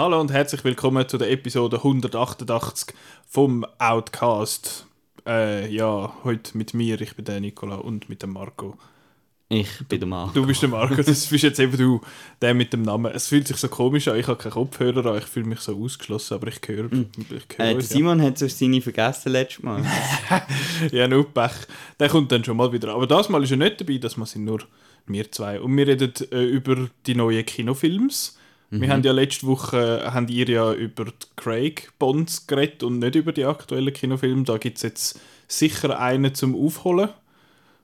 [0.00, 2.94] Hallo und herzlich willkommen zu der Episode 188
[3.26, 4.86] vom Outcast.
[5.26, 8.78] Äh, ja, heute mit mir, ich bin der Nicola und mit dem Marco.
[9.52, 10.30] Ich bin der Marco.
[10.32, 12.00] Du bist der Marco, das bist jetzt eben du,
[12.40, 13.10] der mit dem Namen.
[13.12, 15.76] Es fühlt sich so komisch an, ich habe keinen Kopfhörer an, ich fühle mich so
[15.76, 17.06] ausgeschlossen, aber ich höre, Mhm.
[17.18, 19.82] ich höre Äh, uns, Simon hat sonst seine vergessen letztes Mal.
[19.82, 20.46] ja.
[20.92, 21.50] ja, nur Pech.
[21.98, 22.94] Der kommt dann schon mal wieder.
[22.94, 24.60] Aber das Mal ist er nicht dabei, das Mal sind nur
[25.08, 25.60] wir zwei.
[25.60, 28.36] Und wir reden äh, über die neuen Kinofilms.
[28.72, 33.00] Wir haben ja letzte Woche, äh, haben ihr ja über die Craig Bonds geredet und
[33.00, 34.44] nicht über die aktuellen Kinofilme.
[34.44, 37.08] Da gibt es jetzt sicher einen zum Aufholen.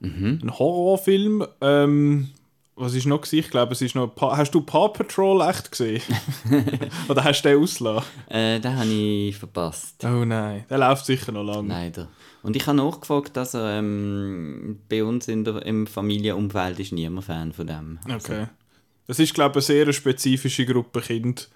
[0.01, 1.45] Ein Horrorfilm.
[1.61, 2.29] Ähm,
[2.75, 3.39] was ist noch gewesen?
[3.39, 4.07] Ich glaube, es ist noch...
[4.07, 6.01] Pa hast du Paw Patrol echt gesehen?
[7.09, 8.07] Oder hast du den ausgelassen?
[8.29, 10.03] äh, den habe ich verpasst.
[10.05, 11.69] Oh nein, der läuft sicher noch lange.
[11.69, 12.07] Leider.
[12.43, 17.25] Und ich habe nachgefragt, dass er ähm, bei uns in der, im Familienumfeld ist niemand
[17.25, 17.99] Fan von dem.
[18.07, 18.47] Also, Okay.
[19.07, 21.49] Das ist, glaube ich, eine sehr spezifische Gruppe Kind,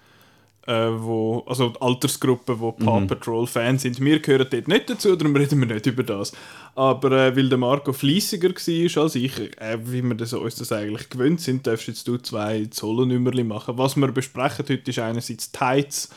[0.66, 4.00] äh, wo, also die Altersgruppe, wo Paw Patrol Fans sind.
[4.00, 6.32] Wir gehören dort nicht dazu, darum reden wir nicht über das.
[6.74, 10.72] Aber äh, weil der Marco fleissiger war als ich, äh, wie wir das, uns das
[10.72, 13.76] eigentlich gewöhnt sind, darfst jetzt du zwei Solonummerli machen.
[13.76, 16.10] Was wir besprechen heute ist einerseits Tights,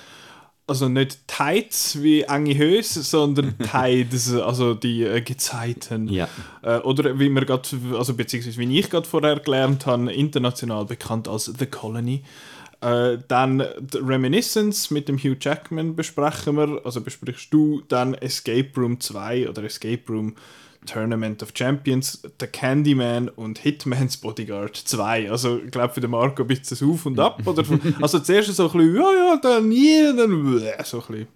[0.68, 6.08] also nicht Tights wie enge Höse, sondern Tides, also die äh, Gezeiten.
[6.08, 6.28] Ja.
[6.62, 11.28] Äh, oder wie wir gerade, also beziehungsweise wie ich gerade vorher gelernt habe, international bekannt
[11.28, 12.24] als The Colony.
[12.82, 19.00] Äh, dann Reminiscence mit dem Hugh Jackman besprechen wir, also besprichst du dann Escape Room
[19.00, 20.36] 2 oder Escape Room
[20.86, 25.32] Tournament of Champions, The Candyman und Hitman's Bodyguard 2.
[25.32, 27.42] Also ich glaube für den Marco ein bisschen Auf und Ab.
[27.46, 27.64] Oder,
[28.02, 30.30] also zuerst so ein bisschen, ja, ja, dann nie, dann
[30.84, 31.28] so ein bisschen.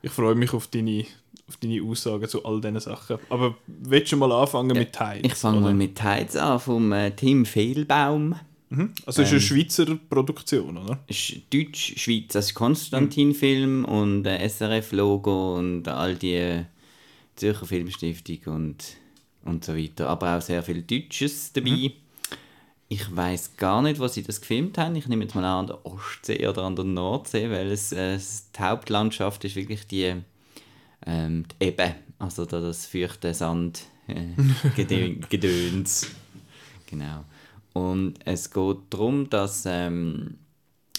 [0.00, 1.04] Ich freue mich auf deine,
[1.48, 3.18] auf deine Aussagen zu all diesen Sachen.
[3.28, 5.20] Aber willst du mal anfangen mit Tides?
[5.22, 8.36] Ich fange mal mit Tides an, vom äh, Tim Fehlbaum.
[9.06, 9.32] Also es ist Ähm.
[9.32, 10.98] eine Schweizer Produktion, oder?
[11.06, 16.64] ist Deutsch-Schweiz, ist Konstantin-Film und äh, SRF-Logo und all die
[17.36, 18.84] Zürcher Filmstiftung und,
[19.44, 20.08] und so weiter.
[20.08, 21.92] Aber auch sehr viel Deutsches dabei.
[22.90, 24.96] Ich weiß gar nicht, wo sie das gefilmt haben.
[24.96, 28.18] Ich nehme jetzt mal an, an der Ostsee oder an der Nordsee, weil es, äh,
[28.18, 30.14] die Hauptlandschaft ist wirklich die,
[31.06, 34.14] ähm, die Ebbe, also da das feuchte Sand äh,
[34.76, 36.06] Gedö- Gedöns.
[36.86, 37.24] Genau.
[37.78, 40.38] Und es geht darum, dass ähm,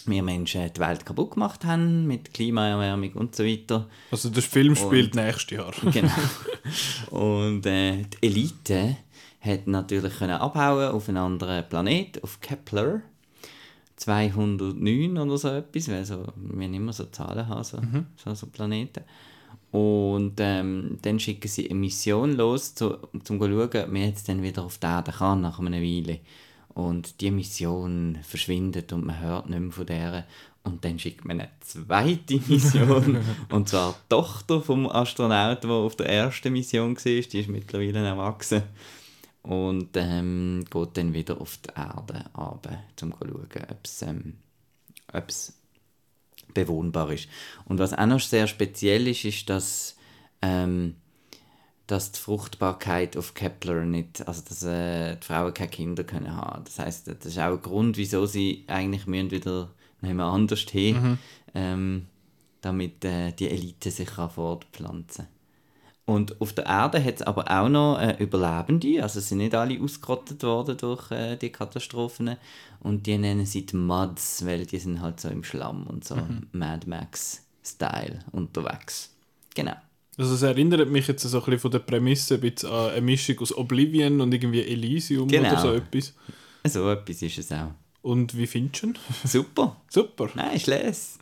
[0.06, 3.88] wir Menschen die Welt kaputt gemacht haben mit Klimaerwärmung und so weiter.
[4.12, 5.74] Also der Film spielt nächstes Jahr.
[5.92, 6.12] Genau.
[7.12, 8.98] Und äh, die Elite
[9.42, 13.02] hat natürlich können abhauen auf einen anderen Planet, auf Kepler
[13.96, 17.80] 209 oder so etwas, weil so, wir nicht mehr so Zahlen haben, so,
[18.16, 19.04] so, so Planeten.
[19.72, 24.28] Und ähm, dann schicken sie eine Mission los, zu, um zu schauen, ob man jetzt
[24.28, 26.20] dann wieder auf die Erde kann nach einer Weile.
[26.80, 30.26] Und die Mission verschwindet und man hört nicht mehr von der.
[30.64, 33.20] Und dann schickt man eine zweite Mission.
[33.50, 37.04] und zwar die Tochter vom Astronauten, der auf der ersten Mission war.
[37.04, 38.64] Die ist mittlerweile erwachsen.
[39.42, 44.38] Und ähm, geht dann wieder auf die Erde runter, um zu schauen, ob es ähm,
[45.12, 45.60] ob's
[46.54, 47.28] bewohnbar ist.
[47.66, 49.98] Und was auch noch sehr speziell ist, ist, dass,
[50.42, 50.96] ähm,
[51.90, 56.64] dass die Fruchtbarkeit auf Kepler nicht, also dass äh, die Frauen keine Kinder können haben.
[56.64, 59.70] Das heißt, das ist auch ein Grund, wieso sie eigentlich müssen wieder
[60.02, 61.18] mehr anders hin,
[61.56, 62.06] ähm,
[62.62, 65.28] damit äh, die Elite sich kann fortpflanzen.
[66.06, 69.82] Und auf der Erde hat es aber auch noch äh, Überlebende, also sind nicht alle
[69.82, 72.36] ausgerottet worden durch äh, die Katastrophen.
[72.82, 76.16] Und die nennen sie die Muds, weil die sind halt so im Schlamm und so
[76.52, 79.12] Mad Max-Style unterwegs.
[79.56, 79.76] Genau.
[80.20, 83.02] Also es erinnert mich jetzt so ein bisschen von der Prämisse ein bisschen an eine
[83.02, 85.50] Mischung aus Oblivion und irgendwie Elysium Genau.
[85.50, 86.14] oder so etwas.
[86.68, 87.72] So etwas ist es auch.
[88.02, 88.98] Und wie findest du ihn?
[89.24, 89.78] Super.
[89.90, 90.30] Super.
[90.36, 91.20] Nein, ich lese.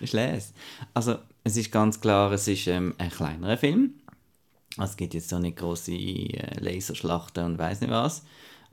[0.00, 0.52] Ich lese.
[0.94, 3.94] Also, es ist ganz klar, es ist ähm, ein kleinerer Film.
[4.76, 8.22] Also, Es gibt jetzt so nicht große äh, Laserschlachten und weiß nicht was.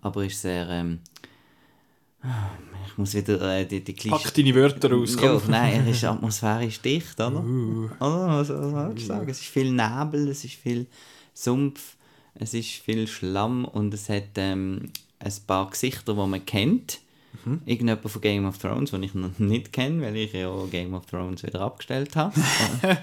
[0.02, 0.70] Aber ist sehr.
[0.70, 1.00] Ähm,
[2.88, 4.24] ich muss wieder äh, die, die Klischee.
[4.24, 5.18] Pack deine Wörter raus.
[5.22, 7.44] Ja, nein, er ist atmosphärisch dicht, oder?
[8.00, 8.28] Oder?
[8.30, 9.30] Also, was soll ich sagen?
[9.30, 10.86] Es ist viel Nebel, es ist viel
[11.34, 11.96] Sumpf,
[12.36, 14.90] es ist viel Schlamm und es hat ähm,
[15.20, 17.00] ein paar Gesichter, die man kennt.
[17.66, 21.08] Irgendjemand von Game of Thrones, den ich noch nicht kenne, weil ich ja Game of
[21.08, 22.34] Thrones wieder abgestellt habe.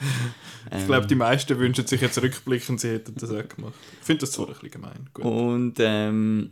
[0.78, 3.72] Ich glaube, die meisten wünschen sich jetzt rückblickend, sie hätten das auch gemacht.
[4.00, 5.08] Ich finde das zwar ein bisschen gemein.
[5.14, 5.24] Gut.
[5.24, 6.50] Und ähm,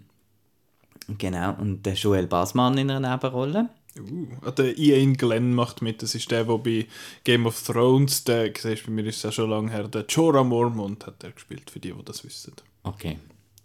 [1.17, 3.71] genau, und der Joel Bassmann in einer Nebenrolle.
[3.99, 6.87] Uh, der Ian Glenn macht mit, das ist der, der bei
[7.25, 10.45] Game of Thrones, der, siehst, bei mir ist es ja schon lange her, der Jorah
[10.45, 12.53] Mormont hat er gespielt, für die, die das wissen.
[12.85, 13.19] Okay.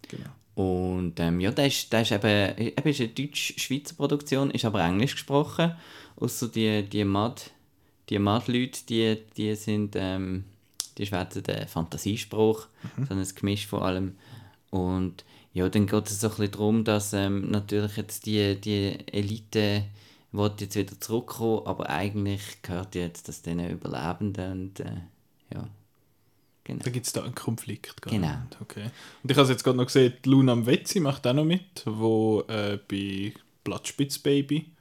[0.07, 0.29] Genau.
[0.55, 4.83] Und ähm, ja, der ist, der ist eben, eben ist eine deutsch-schweizer Produktion, ist aber
[4.83, 5.75] englisch gesprochen.
[6.15, 7.41] Außer die, die Mad,
[8.09, 10.43] die Mad-Leute, die, die sind, ähm,
[10.97, 12.67] die schwätzen den Fantasiespruch,
[12.97, 13.05] mhm.
[13.05, 14.15] so ein Gemisch von allem.
[14.73, 15.23] Und
[15.53, 19.83] ja, dann geht es so ein bisschen darum, dass ähm, natürlich jetzt die, die Elite
[20.31, 25.01] will jetzt wieder zurückkommen, aber eigentlich gehört jetzt das den Überlebenden und äh,
[25.53, 25.69] ja.
[26.63, 26.83] Genau.
[26.83, 28.01] Da gibt es da einen Konflikt.
[28.01, 28.35] Genau.
[28.61, 28.89] Okay.
[29.21, 32.79] Und ich habe jetzt gerade noch gesehen, Luna Mvetzi macht auch noch mit, wo äh,
[32.87, 33.33] bei
[33.63, 34.71] Blattspitzbaby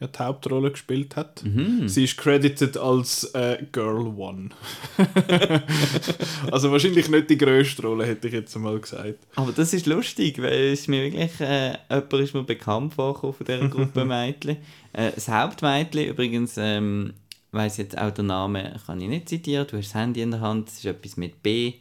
[0.00, 1.44] ja die Hauptrolle gespielt hat.
[1.44, 1.88] Mhm.
[1.88, 4.50] Sie ist credited als äh, Girl One.
[6.50, 9.26] also wahrscheinlich nicht die grösste Rolle, hätte ich jetzt mal gesagt.
[9.36, 13.46] Aber das ist lustig, weil es mir wirklich, äh, jemand ist mir bekannt vorgekommen von
[13.46, 14.56] dieser Gruppe Mädchen.
[14.92, 17.14] Äh, das Hauptmädchen übrigens, ähm,
[17.52, 20.40] weiß jetzt auch den Namen, kann ich nicht zitieren, du hast das Handy in der
[20.40, 21.74] Hand, es ist etwas mit B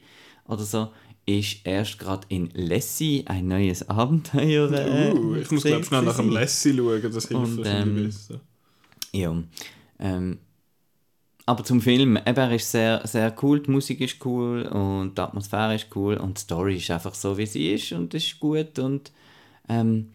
[0.48, 0.90] oder so
[1.26, 4.72] ist erst gerade in Lassie ein neues Abenteuer.
[4.72, 8.42] Äh, uh, ich muss glaube schnell nach dem Lassie schauen, das hilft Und, ähm, besser.
[9.14, 9.36] Ja.
[10.00, 10.40] Ähm,
[11.46, 15.22] aber zum Film, eben, er ist sehr, sehr cool, die Musik ist cool und die
[15.22, 18.80] Atmosphäre ist cool und die Story ist einfach so, wie sie ist und ist gut
[18.80, 19.12] und
[19.68, 20.12] ähm,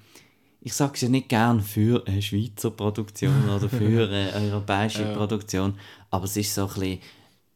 [0.61, 5.04] ich sage es ja nicht gern für eine Schweizer Produktion oder für eine europäische.
[5.14, 5.75] Produktion,
[6.11, 6.99] aber es ist so ein bisschen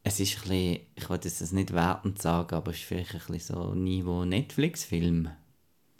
[0.04, 3.20] es ist ein bisschen, ich wollte das nicht wertend sagen, aber es ist vielleicht ein
[3.28, 5.28] bisschen so Niveau Netflix-Film.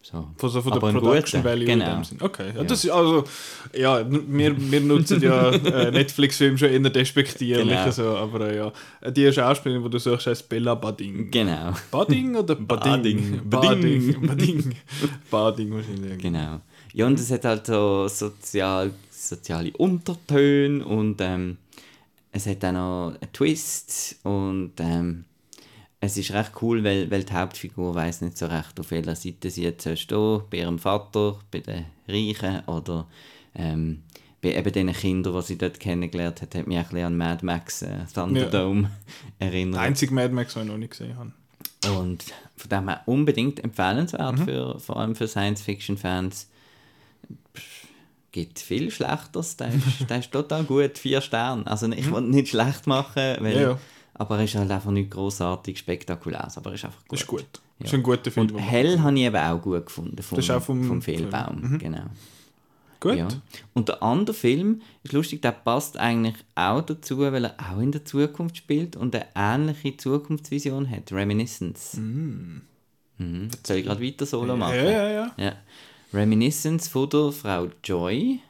[0.05, 0.27] So.
[0.37, 1.85] Von, so von der Production Value genau.
[1.85, 2.19] in dem Sinn.
[2.21, 2.65] Okay, ja, ja.
[2.65, 3.23] Das ist also,
[3.73, 7.91] ja, wir, wir nutzen ja äh, Netflix-Filme schon eher despektierlich, genau.
[7.93, 8.73] so, aber äh, ja.
[9.13, 11.31] Die Schauspielerin, die du suchst, heißt Bella Bading.
[11.31, 11.73] Genau.
[11.93, 13.43] Bading oder Bading?
[13.45, 13.49] Bading.
[13.49, 14.27] Bading.
[14.27, 14.75] Bading.
[15.31, 16.19] Bading wahrscheinlich.
[16.19, 16.61] Genau.
[16.95, 21.59] Ja, und es hat halt so sozial, soziale Untertöne und ähm,
[22.33, 25.25] es hat auch noch einen Twist und ähm,
[26.01, 29.51] es ist recht cool, weil, weil die Hauptfigur weiß nicht so recht, auf welcher Seite
[29.51, 33.07] sie jetzt steht, bei ihrem Vater, bei den Reichen oder
[33.55, 34.03] ähm,
[34.41, 37.47] bei eben den Kindern, die sie dort kennengelernt hat, hat mich ein bisschen an Mad
[37.47, 38.91] Max äh, Thunderdome ja.
[39.47, 39.77] erinnert.
[39.77, 41.33] Der einzige Mad Max, den ich noch nicht gesehen habe.
[41.97, 42.25] Und
[42.57, 44.45] von dem her unbedingt empfehlenswert, mhm.
[44.45, 46.49] für, vor allem für Science-Fiction-Fans
[48.33, 49.57] gibt viel Schlechteres.
[49.57, 51.67] Der ist, der ist total gut, vier Sterne.
[51.67, 53.79] Also ich will nicht schlecht machen, weil, ja,
[54.15, 56.49] aber er ist halt einfach nicht großartig spektakulär.
[56.57, 57.19] Aber er ist einfach gut.
[57.19, 57.47] Ist gut.
[57.79, 57.87] Ja.
[57.87, 58.51] Ist ein guter Film.
[58.51, 60.23] Und Hell habe ich eben auch gut gefunden.
[60.23, 61.61] Vom, das ist auch vom, vom Fehlbaum.
[61.61, 61.79] Mhm.
[61.79, 62.05] Genau.
[63.01, 63.17] Gut.
[63.17, 63.29] Ja.
[63.75, 67.91] Und der andere Film ist lustig, der passt eigentlich auch dazu, weil er auch in
[67.91, 71.11] der Zukunft spielt und eine ähnliche Zukunftsvision hat.
[71.11, 71.95] Reminiscence.
[71.95, 72.61] Mm.
[73.19, 73.49] Mhm.
[73.65, 74.77] Soll ich gerade weiter solo machen?
[74.77, 75.33] Ja, ja, ja.
[75.37, 75.53] ja.
[76.13, 78.41] Reminiscence von der Frau Joy.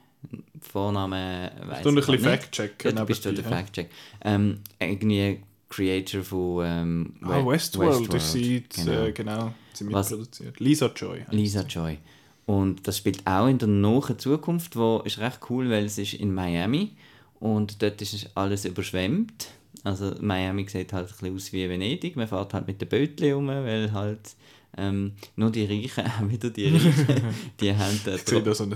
[0.60, 1.86] Vorname weiß ich nicht.
[1.86, 2.96] ein bisschen Fact-checken.
[2.96, 3.90] Du bist du der Fact-check.
[4.24, 8.14] Ähm, irgendwie Creator von ähm, ah, Westworld, Westworld.
[8.14, 9.04] ist sie, genau.
[9.04, 10.60] Äh, genau, sie mitproduziert.
[10.60, 11.24] Lisa Joy.
[11.30, 11.98] Lisa Joy.
[12.46, 16.14] Und das spielt auch in der nahen Zukunft, wo ist recht cool, weil es ist
[16.14, 16.92] in Miami
[17.40, 19.48] und dort ist alles überschwemmt.
[19.84, 22.16] Also Miami sieht halt ein bisschen aus wie Venedig.
[22.16, 24.36] Man fährt halt mit den Bötchen um, weil halt
[24.76, 28.66] ähm, nur die Reichen, auch wieder die Reichen, die haben ein tro so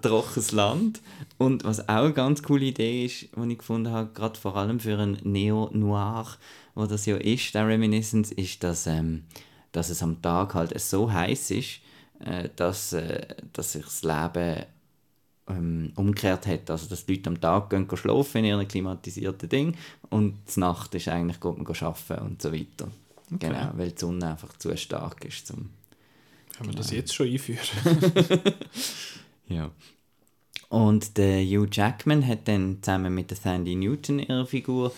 [0.00, 1.00] trockenes Land.
[1.38, 4.80] Und was auch eine ganz coole Idee ist, die ich gefunden habe, gerade vor allem
[4.80, 6.26] für ein Neo-Noir,
[6.74, 9.24] wo das ja ist, der Reminiscence, ist, dass, ähm,
[9.72, 11.80] dass es am Tag halt so heiß ist,
[12.20, 14.64] äh, dass, äh, dass sich das Leben
[15.48, 16.70] ähm, umgekehrt hat.
[16.70, 19.76] Also, dass die Leute am Tag gehen, gehen schlafen in ihren klimatisierten Ding
[20.10, 22.88] und die Nacht ist eigentlich geht man arbeiten und so weiter.
[23.32, 23.48] Okay.
[23.48, 25.46] Genau, weil die Sonne einfach zu stark ist.
[25.46, 25.70] Zum,
[26.56, 27.00] Kann man das genau.
[27.00, 27.60] jetzt schon einführen?
[29.48, 29.70] ja.
[30.68, 34.92] Und der Hugh Jackman hat dann zusammen mit der Sandy Newton, ihrer Figur,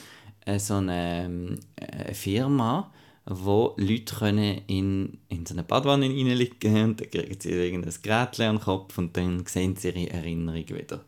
[0.45, 2.93] äh, so eine, ähm, eine Firma,
[3.27, 7.95] wo Leute können in, in so eine Badwanne reinlegen können und dann kriegen sie irgendein
[8.01, 11.05] Gerät an den Kopf und dann sehen sie ihre Erinnerung wieder.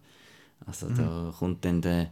[0.66, 0.96] Also mhm.
[0.96, 2.10] da kommt dann der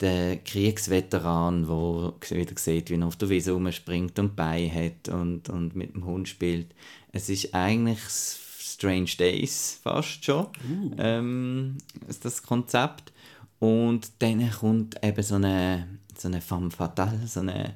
[0.00, 5.48] der Kriegsveteran, der wieder sieht, wie er auf der Wiese rumspringt und Bein hat und,
[5.48, 6.74] und mit dem Hund spielt.
[7.12, 8.00] Es ist eigentlich
[8.74, 10.90] Strange Days fast schon, uh.
[10.98, 11.78] ähm,
[12.22, 13.12] das Konzept.
[13.60, 15.86] Und dann kommt eben so eine,
[16.18, 17.74] so eine femme fatale, so eine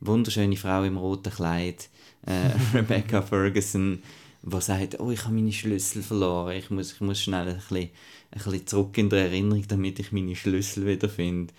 [0.00, 1.90] wunderschöne Frau im roten Kleid,
[2.26, 4.02] äh, Rebecca Ferguson,
[4.42, 7.90] die sagt, oh, ich habe meine Schlüssel verloren, ich muss, ich muss schnell ein bisschen
[8.30, 11.52] ein bisschen zurück in der Erinnerung, damit ich meine Schlüssel wieder finde.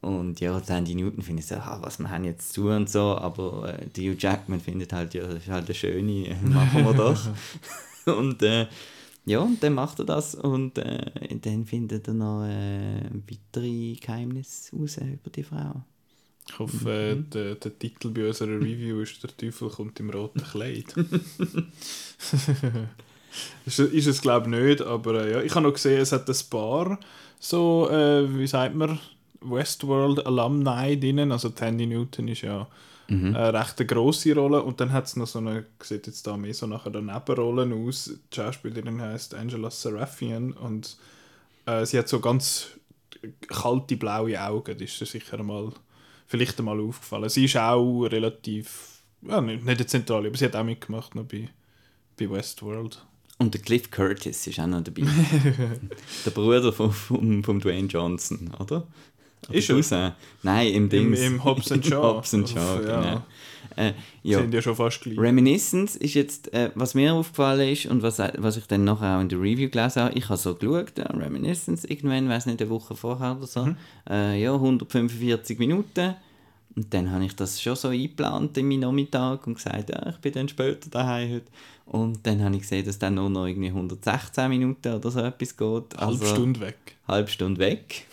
[0.00, 3.78] Und ja, Sandy Newton findet so, ah, was wir haben jetzt zu und so, aber
[3.78, 7.20] äh, Hugh Jackman findet halt, ja, das ist halt eine schöne, machen wir doch.
[8.18, 8.66] und äh,
[9.24, 11.10] ja, und dann macht er das und äh,
[11.40, 15.82] dann findet er noch äh, weitere Geheimnisse raus über die Frau.
[16.48, 20.42] Ich hoffe, äh, der, der Titel bei unserer Review ist «Der Teufel kommt im roten
[20.42, 20.94] Kleid».
[23.66, 25.42] ist, ist es glaube ich nicht, aber äh, ja.
[25.42, 26.98] ich habe noch gesehen, es hat ein paar
[27.40, 28.98] so, äh, wie sagt man,
[29.40, 32.68] Westworld Alumni drinnen, also Tandy Newton ist ja
[33.08, 33.36] Mhm.
[33.36, 36.54] eine recht grosse Rolle und dann hat es noch so eine, sieht jetzt da mehr
[36.54, 40.96] so nachher der Nebenrollen aus, die Schauspielerin heißt Angela Serafian und
[41.66, 42.68] äh, sie hat so ganz
[43.46, 45.72] kalte blaue Augen, das ist sicher mal,
[46.26, 47.28] vielleicht einmal aufgefallen.
[47.28, 51.24] Sie ist auch relativ, ja, nicht, nicht eine zentrale, aber sie hat auch mitgemacht noch
[51.24, 51.48] bei,
[52.18, 53.04] bei Westworld.
[53.38, 55.02] Und der Cliff Curtis ist auch noch dabei.
[56.24, 58.86] der Bruder von, von, von Dwayne Johnson, oder?
[59.48, 60.16] Oder Ist er?
[60.42, 61.12] Nein, im Ding.
[61.12, 62.02] im Hobbs and Shaw.
[62.02, 63.26] Hobbs and Shaw, Ja.
[63.76, 64.38] Äh, Ja.
[64.38, 65.18] Sind ja schon fast gleich.
[65.18, 69.20] Reminiscence ist jetzt, äh, was mir aufgefallen ist und was, was ich dann nachher auch
[69.20, 72.70] in der Review gelesen habe, ich habe so geschaut, ja, Reminiscence, irgendwann, weiß nicht, eine
[72.70, 73.68] Woche vorher oder so,
[74.08, 76.14] äh, ja, 145 Minuten.
[76.76, 80.16] Und dann habe ich das schon so eingeplant in meinen Nachmittag und gesagt, ja, ich
[80.16, 81.46] bin dann später daheim heute.
[81.86, 85.56] Und dann habe ich gesehen, dass dann nur noch irgendwie 116 Minuten oder so etwas
[85.56, 85.96] geht.
[85.96, 86.76] Halbe Stunde weg.
[87.06, 88.06] Halbe Stunde weg.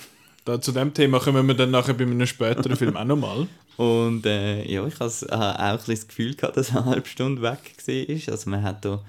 [0.45, 3.47] Da, zu dem Thema kommen wir dann nachher bei einem späteren Film auch nochmal.
[3.77, 7.41] Und äh, ja, ich has, äh, auch ein das Gefühl gehabt, dass eine halbe Stunde
[7.41, 8.33] weg war.
[8.33, 9.01] Also man hat da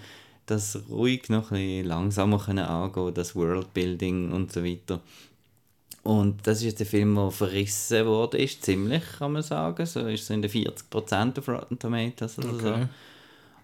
[0.46, 5.00] das ruhig noch ein bisschen langsamer können angehen, das Worldbuilding und so weiter.
[6.02, 9.86] Und das ist jetzt ein Film, der verrissen worden ist, ziemlich, kann man sagen.
[9.86, 12.88] So ist es in den 40% auf Rotten Tomatoes oder Okay.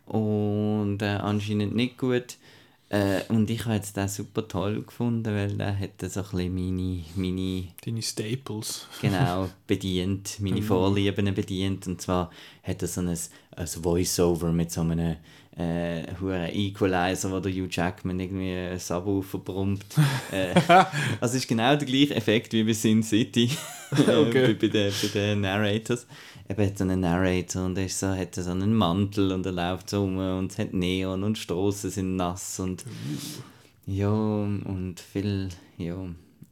[0.06, 0.16] so.
[0.18, 2.36] Und äh, anscheinend nicht gut.
[2.90, 6.54] Äh, und ich habe jetzt den super toll gefunden, weil der hat so ein bisschen
[6.54, 8.86] meine, meine Deine Staples.
[9.02, 11.86] genau bedient, meine Vorlieben bedient.
[11.86, 12.30] Und zwar
[12.62, 15.16] hat er so ein, ein Voice-Over mit so einem
[15.58, 16.04] äh,
[16.50, 19.84] Equalizer, wo der Hugh Jackman irgendwie ein Subwoofer brummt.
[20.32, 20.54] äh,
[21.20, 23.50] also es ist genau der gleiche Effekt wie bei Sin City
[24.06, 24.54] äh, Okay.
[24.54, 26.06] bei, bei, den, bei den Narrators.
[26.48, 29.52] Er hat so einen Narrator und er ist so, hat so einen Mantel und er
[29.52, 32.84] läuft so rum und es hat Neon und Straßen sind nass und
[33.86, 35.96] ja, und viel, ja,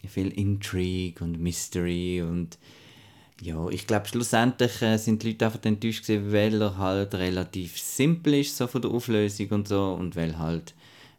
[0.07, 2.59] viel Intrigue und Mystery und
[3.41, 7.79] ja, ich glaube schlussendlich äh, sind die Leute einfach enttäuscht gewesen, weil er halt relativ
[7.79, 10.75] simpel ist, so von der Auflösung und so und weil halt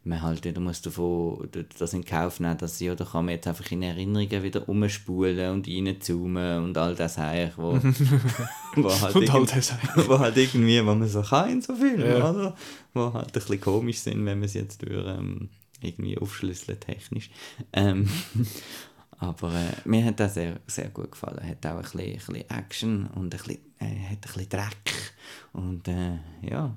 [0.08, 1.48] man halt wieder muss davon
[1.78, 5.52] das in Kauf nehmen, dass ja, da kann man jetzt einfach in Erinnerungen wieder umspulen
[5.52, 7.72] und reinzoomen und all das eigentlich, wo,
[8.76, 9.74] wo halt Und all das
[10.08, 12.30] wo halt irgendwie, was man so kann in so Filmen, Ja.
[12.30, 12.56] oder?
[12.94, 15.48] Wo halt ein bisschen komisch sind, wenn man es jetzt durch ähm,
[15.80, 17.30] irgendwie aufschlüsselt technisch.
[17.72, 18.08] Ähm,
[19.18, 21.46] aber äh, mir hat das sehr, sehr gut gefallen.
[21.46, 24.94] Hat auch ein bisschen, ein bisschen Action und ein bisschen, äh, hat ein bisschen Dreck.
[25.52, 26.74] Und äh, ja,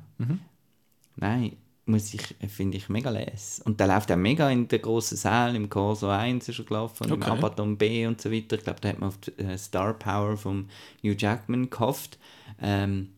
[1.15, 1.53] nein,
[1.85, 3.61] muss ich, äh, finde ich mega les.
[3.65, 7.11] Und der läuft auch mega in den grossen Saal, im Corso 1 ist er gelaufen,
[7.11, 7.13] Okay.
[7.13, 8.57] im Abaddon B und so weiter.
[8.57, 10.69] Ich glaube, da hat man auf die äh, Star Power von
[11.03, 12.17] Hugh Jackman gehofft.
[12.61, 13.09] Ähm,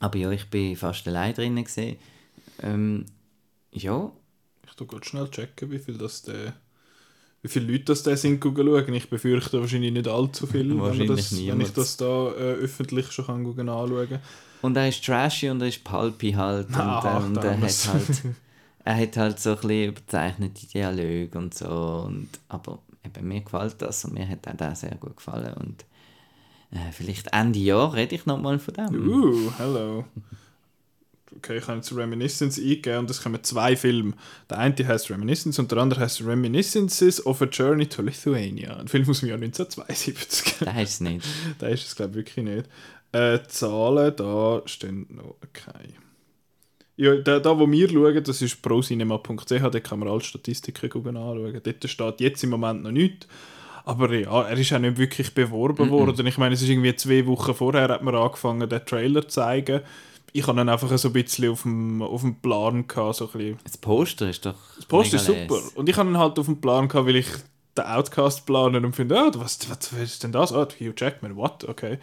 [0.00, 1.96] aber ja, ich bin fast allein drinnen gesehen.
[2.60, 3.06] Ähm,
[3.70, 4.10] ja,
[4.66, 6.54] Ich tu gerade schnell checken, wie viel das der,
[7.42, 8.94] wie viele Leute das der sind schauen.
[8.94, 13.26] Ich befürchte wahrscheinlich nicht allzu viel, wenn, das, wenn ich das da äh, öffentlich schon
[13.26, 14.18] kann anschauen.
[14.62, 16.68] Und er ist trashy und er ist pulpy halt.
[16.68, 18.22] Und, Ah, äh, und er, hat halt,
[18.84, 22.04] er hat halt so ein bisschen überzeichnete Dialoge und so.
[22.06, 25.52] Und, aber eben, mir gefällt das und mir hat auch der sehr gut gefallen.
[25.54, 25.84] Und
[26.70, 29.08] äh, vielleicht Ende Jahr rede ich nochmal von dem.
[29.08, 30.04] Uh, hello.
[31.36, 34.12] Okay, ich habe jetzt Reminiscence eingegeben und es kommen zwei Filme.
[34.50, 38.76] Der eine heißt Reminiscence und der andere heißt Reminiscences of a Journey to Lithuania.
[38.76, 40.58] Ein Film aus dem Jahr 1972.
[40.60, 41.26] Das ist es nicht.
[41.58, 42.68] da ist es, glaube ich, wirklich nicht.
[43.12, 45.94] Äh, Zahlen, da stehen noch keine.
[46.96, 51.60] Ja, da, da, wo wir schauen, das ist procinema.ch, da kann man alle Statistiken anschauen.
[51.62, 53.26] Dort steht jetzt im Moment noch nichts.
[53.84, 56.26] Aber ja, er ist auch nicht wirklich beworben worden.
[56.26, 59.80] Ich meine, es ist irgendwie zwei Wochen vorher hat man angefangen, den Trailer zu zeigen.
[60.32, 63.32] Ich hatte ihn einfach so ein bisschen auf dem, auf dem Plan gehabt, so ein
[63.32, 63.58] bisschen.
[63.64, 64.54] Das Poster ist doch.
[64.76, 65.56] Das Post ist super.
[65.56, 65.68] les.
[65.74, 67.26] Und ich habe ihn halt auf dem Plan gehabt, weil ich
[67.76, 70.52] den Outcast plane und finde, ah, was, was, was ist denn das?
[70.52, 71.68] Ah, Hugh Jackman, what?
[71.68, 71.98] Okay.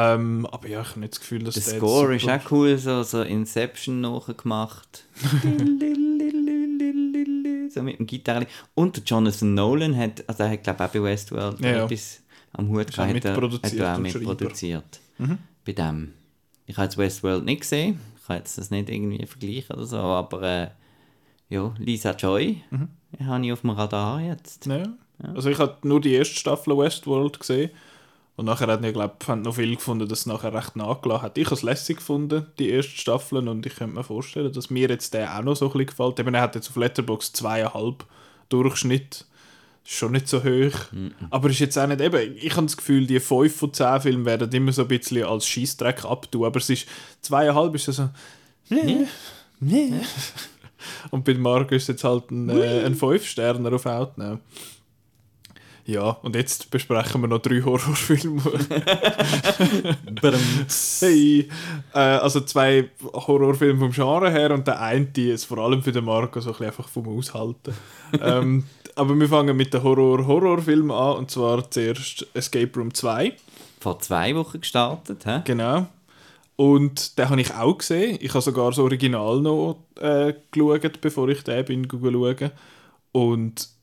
[0.00, 3.02] Ähm, aber ja, ich habe nicht das Gefühl, dass Der Score ist auch cool, so,
[3.02, 5.04] so Inception nachgemacht.
[7.70, 8.46] so mit dem Gitarre.
[8.74, 11.84] Und der Jonathan Nolan hat, also er hat glaube ich auch bei Westworld Ja, ja.
[11.84, 15.00] etwas am Hut gehabt, hat er, hat mitproduziert er auch mitproduziert.
[15.18, 15.38] Mhm.
[15.64, 16.14] Bei dem.
[16.66, 19.96] Ich habe jetzt Westworld nicht gesehen, ich kann jetzt das nicht irgendwie vergleichen oder so,
[19.98, 20.68] aber äh,
[21.48, 22.88] ja, Lisa Joy Mhm.
[23.26, 24.66] habe ich auf dem Radar jetzt.
[24.66, 24.82] Ja.
[25.34, 27.70] Also ich habe nur die erste Staffel Westworld gesehen
[28.38, 31.38] Und nachher hat ich glaube noch viel gefunden, dass es nachher recht nachgelassen hat.
[31.38, 34.88] Ich habe es lässig gefunden, die ersten Staffeln, und ich könnte mir vorstellen, dass mir
[34.88, 36.20] jetzt der auch noch so ein bisschen gefällt.
[36.20, 38.04] Eben, er hat jetzt auf Letterboxd zweieinhalb
[38.48, 39.26] Durchschnitt.
[39.84, 40.92] Ist schon nicht so hoch.
[40.92, 41.14] Mhm.
[41.30, 44.24] Aber ist jetzt auch nicht eben, ich habe das Gefühl, die 5 von 10 Filme
[44.24, 46.44] werden immer so ein bisschen als Scheißdreck abtun.
[46.44, 46.86] Aber es ist
[47.22, 48.08] zweieinhalb ist so.
[48.68, 49.08] Nee.
[49.58, 49.94] Nee.
[51.10, 54.38] Und bei Marco ist jetzt halt ein, äh, ein 5-Sterner auf Outnow.
[55.88, 58.42] Ja, und jetzt besprechen wir noch drei Horrorfilme.
[61.00, 61.48] hey!
[61.94, 66.04] Äh, also zwei Horrorfilme vom Genre her und der eine ist vor allem für den
[66.04, 67.72] Marco so ein bisschen einfach vom Aushalten.
[68.20, 68.64] ähm,
[68.96, 73.32] aber wir fangen mit dem Horror-Horrorfilm an und zwar zuerst Escape Room 2.
[73.80, 75.40] Vor zwei Wochen gestartet, hä?
[75.46, 75.86] Genau.
[76.56, 78.18] Und den habe ich auch gesehen.
[78.20, 82.50] Ich habe sogar das Original noch äh, geschaut, bevor ich den bin schauen.
[83.12, 83.77] Und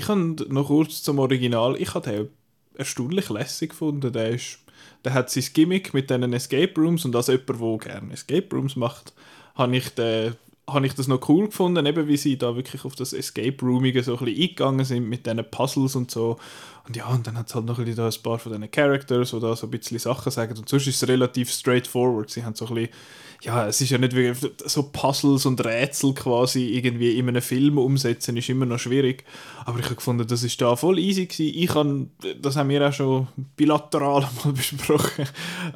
[0.00, 1.76] ich habe noch kurz zum Original.
[1.78, 2.28] Ich habe den
[2.74, 4.10] erstaunlich lässig gefunden.
[4.10, 4.60] Der, ist,
[5.04, 8.76] der hat sein Gimmick mit diesen Escape Rooms und als jemand, der gerne Escape Rooms
[8.76, 9.12] macht,
[9.56, 12.94] habe ich, den, habe ich das noch cool gefunden, eben wie sie da wirklich auf
[12.94, 16.38] das Escape Roomige so ein bisschen eingegangen sind mit diesen Puzzles und so.
[16.86, 19.32] Und ja, und dann hat es halt noch ein, da ein paar von diesen Characters,
[19.32, 20.56] die da so ein bisschen Sachen sagen.
[20.56, 22.30] Und sonst ist es relativ straightforward.
[22.30, 22.94] Sie haben so ein bisschen
[23.42, 24.32] ja, es ist ja nicht wie
[24.66, 29.24] so Puzzles und Rätsel quasi irgendwie in einem Film umsetzen, ist immer noch schwierig.
[29.64, 31.52] Aber ich habe gefunden, das ist da voll easy gewesen.
[31.54, 35.26] Ich kann, das haben wir auch schon bilateral mal besprochen.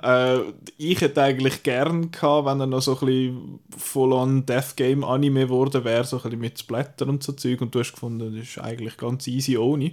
[0.02, 0.40] Äh,
[0.76, 5.46] ich hätte eigentlich gern gehabt, wenn er noch so ein bisschen full-on Death Game Anime
[5.46, 7.62] geworden wäre, so ein bisschen mit Splatter und so Zeug.
[7.62, 9.92] Und du hast gefunden, das ist eigentlich ganz easy ohne.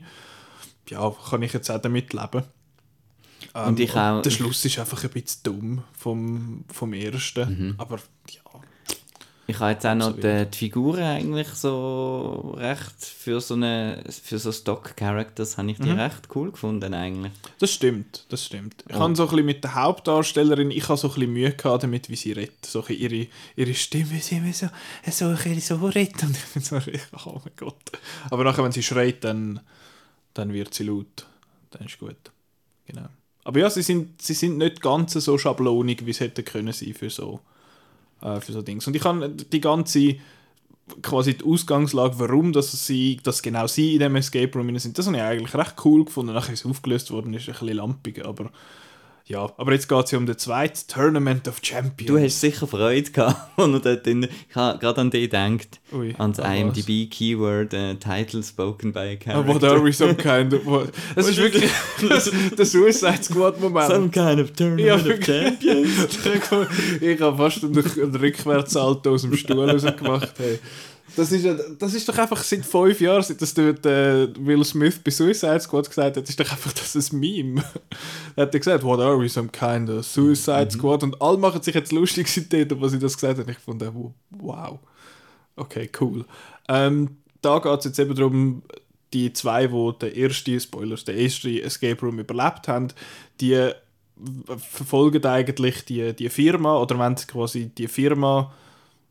[0.89, 2.43] Ja, kann ich jetzt auch damit leben.
[3.55, 7.67] Ähm, Und ich auch- der Schluss ist einfach ein bisschen dumm vom, vom ersten.
[7.69, 7.75] Mhm.
[7.77, 7.98] Aber
[8.29, 8.41] ja.
[9.48, 14.39] Ich habe jetzt auch noch die, die Figuren eigentlich so recht für so eine für
[14.39, 17.33] so Stock-Characters habe ich die recht cool gefunden eigentlich.
[17.60, 18.86] Das stimmt, das stimmt.
[18.88, 19.00] Ich Oh.
[19.00, 22.07] habe so ein bisschen mit der Hauptdarstellerin, ich habe so ein bisschen Mühe gehabt damit,
[22.10, 22.65] wie sie redet.
[22.65, 24.69] So ihre, ihre Stimme, sie immer so,
[25.12, 26.24] so ein so redet.
[26.24, 26.77] Und ich bin so,
[27.25, 27.91] oh mein Gott.
[28.29, 29.60] Aber nachher, wenn sie schreit, dann,
[30.33, 31.25] dann wird sie laut.
[31.71, 32.15] Dann ist gut.
[32.86, 33.07] Genau.
[33.43, 36.94] Aber ja, sie sind, sie sind nicht ganz so schablonig, wie es hätte können sein
[36.94, 37.39] für so,
[38.22, 38.85] äh, für so Dings.
[38.87, 40.18] Und ich habe die ganze
[41.01, 45.07] quasi die Ausgangslage, warum dass sie, dass genau sie in dem Escape Room sind, das
[45.07, 46.33] habe ich eigentlich recht cool gefunden.
[46.33, 48.51] Nachher ist es aufgelöst worden, ist ein bisschen lampig, aber
[49.25, 49.51] ja.
[49.57, 52.07] Aber jetzt geht es ja um den zweiten Tournament of Champions.
[52.07, 55.79] Du hast sicher Freude gehabt, als du dort drin, ich habe gerade an dich gedacht,
[55.94, 56.46] Ui, an das?
[56.46, 59.53] IMDb-Keyword äh, Title spoken by a Ah, character.
[59.53, 60.66] What are we some kind of...
[60.66, 60.90] What?
[61.16, 61.70] Das ist wirklich
[62.10, 63.88] das, der Suicide Squad-Moment.
[63.92, 66.18] Some kind of tournament Ja, of champions.
[67.01, 70.34] ich habe fast einen, einen Rückwärtssalto aus dem Stuhl rausgemacht.
[70.38, 70.60] Hey.
[71.15, 71.47] Das, ist,
[71.79, 75.59] das ist doch einfach seit fünf Jahren, seit das dort, äh, Will Smith bei Suicide
[75.59, 77.63] Squad gesagt hat, ist doch einfach das ein Meme.
[78.35, 81.03] er hat gesagt, what are we, some kind of Suicide Squad?
[81.03, 83.50] Und alle machen sich jetzt lustig seitdem, was sie das gesagt haben.
[83.50, 83.91] Ich fand, äh,
[84.29, 84.79] wow.
[85.55, 86.25] Okay, cool.
[86.69, 88.63] Ähm, da geht es jetzt eben darum,
[89.13, 92.87] die zwei, die den ersten, Spoilers, den ersten Escape Room überlebt haben,
[93.39, 93.71] die
[94.69, 98.53] verfolgen eigentlich die, die Firma oder wenn sie quasi die Firma,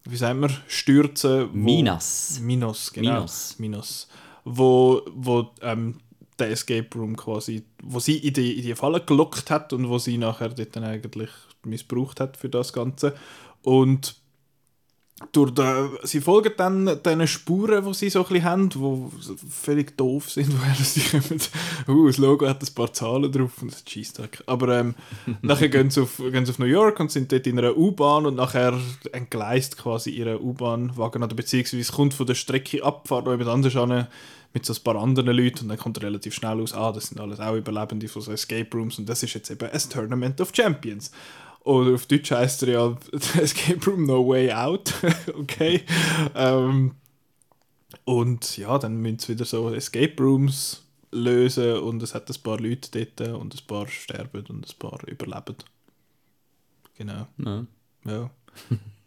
[0.04, 1.48] wie sagen wir, stürzen.
[1.52, 2.38] wo- Minas.
[2.42, 3.12] Minos, genau.
[3.14, 3.54] Minos.
[3.58, 4.08] Minos.
[4.44, 5.98] Wo, wo ähm,
[6.38, 9.98] der Escape Room quasi, wo sie in die, in die Falle gelockt hat und wo
[9.98, 11.30] sie nachher dort dann eigentlich
[11.64, 13.14] missbraucht hat für das Ganze.
[13.62, 14.16] Und
[15.32, 19.96] durch den, sie folgen dann diesen Spuren, die sie so ein bisschen haben, die völlig
[19.96, 21.40] doof sind, woher sie kommen.
[21.86, 24.42] Uh, das Logo hat ein paar Zahlen drauf und das ist Scheissdreck.
[24.46, 24.94] Aber ähm,
[25.42, 28.26] nachher gehen sie, auf, gehen sie auf New York und sind dort in einer U-Bahn
[28.26, 28.78] und nachher
[29.12, 33.76] entgleist quasi ihre U-Bahn-Wagen oder beziehungsweise kommt von der Strecke ab, fährt noch jemand anders
[33.76, 34.06] an
[34.52, 37.20] mit so ein paar anderen Leuten und dann kommt relativ schnell aus, ah, das sind
[37.20, 40.50] alles auch Überlebende von so Escape Rooms und das ist jetzt eben ein Tournament of
[40.52, 41.12] Champions.
[41.64, 42.96] Oder auf Deutsch heißt er ja
[43.40, 44.94] Escape Room No Way Out.
[45.38, 45.82] okay.
[46.34, 46.92] Ähm,
[48.04, 52.58] und ja, dann müssen sie wieder so Escape Rooms lösen und es hat ein paar
[52.58, 55.56] Leute dort und ein paar sterben und ein paar überleben.
[56.96, 57.26] Genau.
[57.38, 57.66] Ja.
[58.06, 58.30] Ja.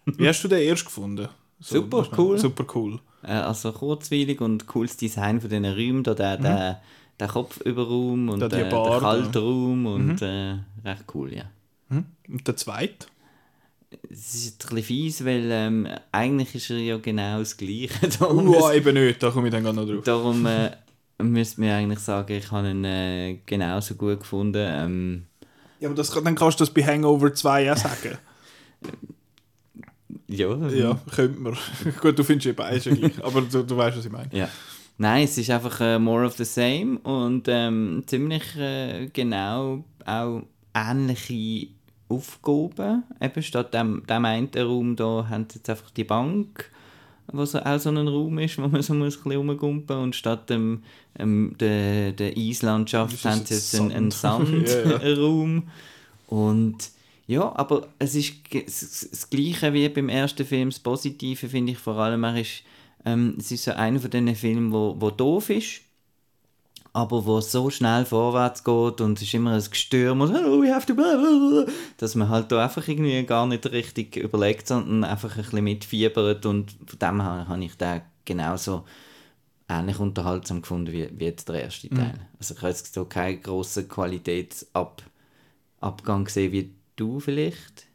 [0.06, 1.30] Wie hast du den erst gefunden?
[1.60, 2.38] Super cool.
[2.38, 3.00] Super cool.
[3.24, 6.82] Äh, also kurzweilig und cooles Design von diesen Räumen, da der, der,
[7.20, 9.00] der Kopfüberraum und Da der, Bar, der da.
[9.00, 11.46] kalte Raum und äh, recht cool, ja.
[11.90, 12.06] Hm?
[12.30, 13.08] Und der zweite?
[14.10, 17.90] Es ist ein bisschen fies, weil ähm, eigentlich ist er ja genau das Gleiche.
[18.20, 20.04] Darum, Oh, eben nicht, da komme ich dann gar noch drauf.
[20.04, 20.72] darum äh,
[21.22, 24.66] müsste man eigentlich sagen, ich habe ihn äh, genauso gut gefunden.
[24.68, 25.24] Ähm,
[25.80, 28.18] Ja, aber das, dann kannst du das bei Hangover 2 auch sagen.
[30.28, 31.56] ja, ja, könnte man.
[32.02, 34.30] Gut, du findest ja beides gleich, aber du, du weißt, was ich meine.
[34.32, 34.50] Ja.
[34.98, 40.44] Nein, es ist einfach äh, more of the same und ähm, ziemlich äh, genau auch
[40.74, 41.68] ähnliche
[42.10, 43.04] Aufgaben.
[43.22, 46.72] Eben statt dem, dem einen Raum da haben sie jetzt einfach die Bank,
[47.32, 50.50] wo so, auch so ein Raum ist, wo man so ein bisschen rumgumpen und statt
[50.50, 50.84] dem,
[51.18, 54.66] ähm, der, der Eislandschaft haben sie jetzt einen, einen Sandraum.
[54.66, 55.64] ja, ja.
[56.28, 56.92] Und
[57.26, 60.70] ja, aber es ist das Gleiche wie beim ersten Film.
[60.70, 62.64] Das Positive finde ich vor allem, er ist,
[63.06, 65.82] ähm, es ist so einer von diesen Filmen, wo, wo doof ist
[66.94, 70.62] aber wo es so schnell vorwärts geht und es ist immer ein Gestürm und oh,
[70.62, 70.94] we have to
[71.98, 76.46] dass man halt da einfach irgendwie gar nicht richtig überlegt, sondern einfach ein bisschen mitfiebert
[76.46, 78.86] und von dem her habe ich den genauso
[79.68, 81.96] ähnlich unterhaltsam gefunden wie, wie jetzt der erste mhm.
[81.96, 82.14] Teil.
[82.14, 82.20] Mhm.
[82.38, 87.88] Also ich habe jetzt so keinen grossen Qualitätsabgang gesehen wie du vielleicht.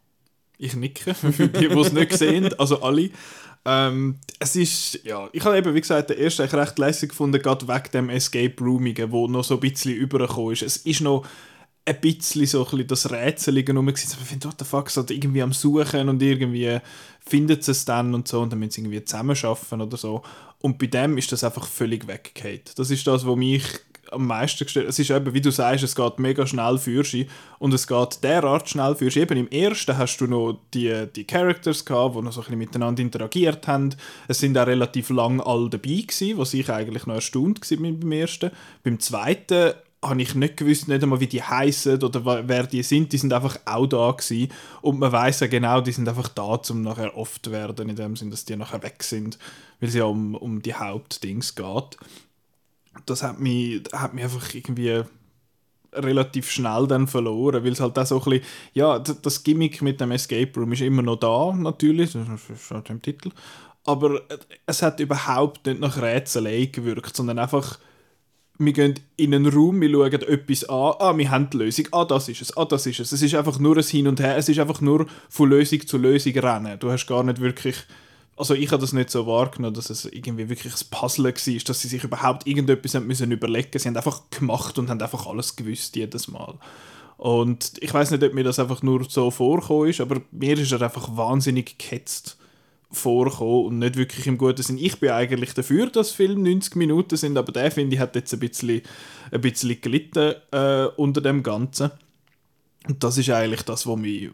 [0.56, 3.10] Ich nicke, für die, die es nicht sehen, also alle.
[3.70, 7.68] Ähm, es ist, ja, ich habe eben, wie gesagt, den ersten recht lässig gefunden, gerade
[7.68, 10.62] wegen dem Escape Roomigen, wo noch so ein bisschen übergekommen ist.
[10.62, 11.26] Es ist noch
[11.84, 14.12] ein bisschen so ein bisschen das Rätseligen rum gewesen.
[14.12, 16.78] Aber ich finde, what the fuck, so irgendwie am Suchen und irgendwie
[17.20, 20.22] findet es dann und so und dann müssen sie irgendwie zusammenarbeiten oder so.
[20.60, 22.60] Und bei dem ist das einfach völlig weggehauen.
[22.74, 23.64] Das ist das, was mich
[24.12, 24.88] am meisten gestellt.
[24.88, 28.22] Es ist eben, wie du sagst, es geht mega schnell für sie und es geht
[28.22, 29.20] derart schnell für sie.
[29.20, 32.58] Eben im ersten hast du noch die, die Characters gehabt, die noch so ein bisschen
[32.58, 33.94] miteinander interagiert haben.
[34.26, 38.12] Es sind auch relativ lang alle dabei gewesen, was ich eigentlich noch erstaunt war beim
[38.12, 38.50] ersten.
[38.82, 43.12] Beim zweiten habe ich nicht gewusst, nicht einmal wie die heißen oder wer die sind.
[43.12, 44.52] Die sind einfach auch da gewesen.
[44.80, 48.14] und man weiß ja genau, die sind einfach da, um nachher oft werden, in dem
[48.14, 49.38] Sinn, dass die nachher weg sind,
[49.80, 51.96] weil es ja um, um die Hauptdings geht
[53.06, 55.02] das hat mich, hat mich einfach irgendwie
[55.92, 60.00] relativ schnell dann verloren, weil es halt auch so ein bisschen, ja, das Gimmick mit
[60.00, 63.30] dem Escape Room ist immer noch da, natürlich, das steht im Titel,
[63.84, 64.20] aber
[64.66, 67.78] es hat überhaupt nicht nach Rätselei gewirkt, sondern einfach,
[68.58, 72.04] wir gehen in einen Raum, wir schauen etwas an, ah, wir haben die Lösung, ah,
[72.04, 73.12] das ist es, ah, das ist es.
[73.12, 75.96] Es ist einfach nur ein Hin und Her, es ist einfach nur von Lösung zu
[75.96, 76.78] Lösung rennen.
[76.78, 77.76] Du hast gar nicht wirklich
[78.38, 81.80] also ich habe das nicht so wahrgenommen, dass es irgendwie wirklich ein Puzzle war, dass
[81.80, 85.56] sie sich überhaupt irgendetwas haben müssen überlegen Sie haben einfach gemacht und haben einfach alles
[85.56, 86.54] gewusst jedes Mal.
[87.16, 90.72] Und ich weiß nicht, ob mir das einfach nur so vorgekommen ist, aber mir ist
[90.72, 92.38] er einfach wahnsinnig gehetzt
[92.90, 94.78] vorgekommen und nicht wirklich im guten Sinn.
[94.78, 98.32] Ich bin eigentlich dafür, dass Film 90 Minuten sind, aber der, finde ich, hat jetzt
[98.32, 98.82] ein bisschen,
[99.30, 101.90] ein bisschen gelitten äh, unter dem Ganzen.
[102.88, 104.30] Und das ist eigentlich das, was mich,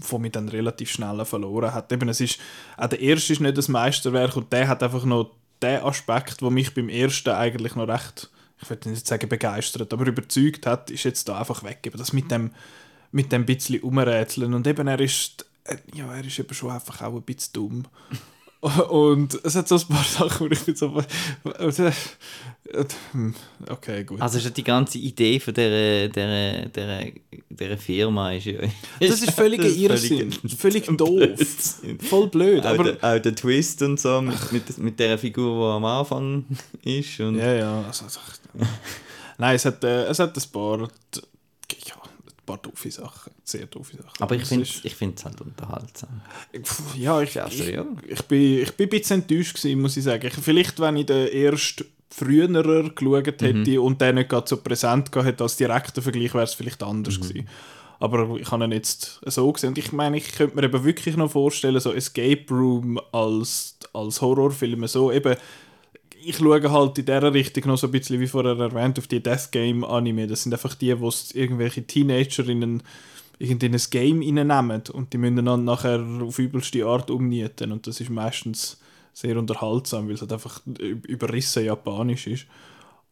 [0.00, 1.92] von mich dann relativ schnell verloren hat.
[1.92, 2.38] Eben, es ist,
[2.76, 5.30] auch der erste ist nicht das Meisterwerk und der hat einfach noch
[5.62, 8.30] den Aspekt, der mich beim ersten eigentlich noch recht,
[8.60, 11.80] ich würde nicht sagen begeistert, aber überzeugt hat, ist jetzt da einfach weg.
[11.84, 12.52] Eben das mit dem,
[13.12, 15.46] mit dem bisschen umrätseln und eben er ist,
[15.94, 17.84] ja, er ist eben schon einfach auch ein bisschen dumm.
[18.60, 21.00] Und es hat so ein paar Sachen, wo ich bin so.
[23.68, 24.20] Okay, gut.
[24.20, 27.00] Also die ganze Idee von dieser, dieser, dieser,
[27.48, 28.60] dieser Firma ist ja.
[29.00, 30.32] Das ist völlig Irrsinn.
[30.32, 31.38] Völlig, völlig doof.
[32.08, 32.66] Voll blöd.
[32.66, 35.84] Auch, aber der, auch der Twist und so mit, mit, mit der Figur, die am
[35.84, 36.44] Anfang
[36.82, 37.20] ist.
[37.20, 37.84] Und ja, ja.
[37.86, 38.20] Also, also,
[39.38, 40.88] nein, es hat, äh, es hat ein paar
[42.48, 44.20] paar doofe Sachen, sehr doofe Sachen.
[44.20, 45.24] Aber ich finde es ist...
[45.24, 46.22] halt unterhaltsam.
[46.96, 47.86] Ja, ich, also, ich, ja.
[48.06, 50.30] ich, bin, ich bin ein bisschen enttäuscht gewesen, muss ich sagen.
[50.30, 53.78] Vielleicht, wenn ich den erst früher geschaut hätte mhm.
[53.80, 57.18] und der nicht gerade so präsent gehabt hätte als direkter Vergleich, wäre es vielleicht anders
[57.18, 57.22] mhm.
[57.22, 57.48] gewesen.
[58.00, 59.70] Aber ich habe ihn jetzt so gesehen.
[59.70, 64.20] Und ich meine, ich könnte mir eben wirklich noch vorstellen, so Escape Room als, als
[64.20, 65.36] Horrorfilm, so eben
[66.22, 69.22] ich schaue halt in dieser Richtung noch so ein bisschen, wie vorher erwähnt, auf die
[69.22, 70.26] Death Game Anime.
[70.26, 72.82] Das sind einfach die, wo irgendwelche Teenagerinnen
[73.38, 77.72] in ein Game reinnehmen und die müssen dann nachher auf übelste Art umnieten.
[77.72, 78.80] Und das ist meistens
[79.12, 82.46] sehr unterhaltsam, weil es halt einfach überrissen japanisch ist.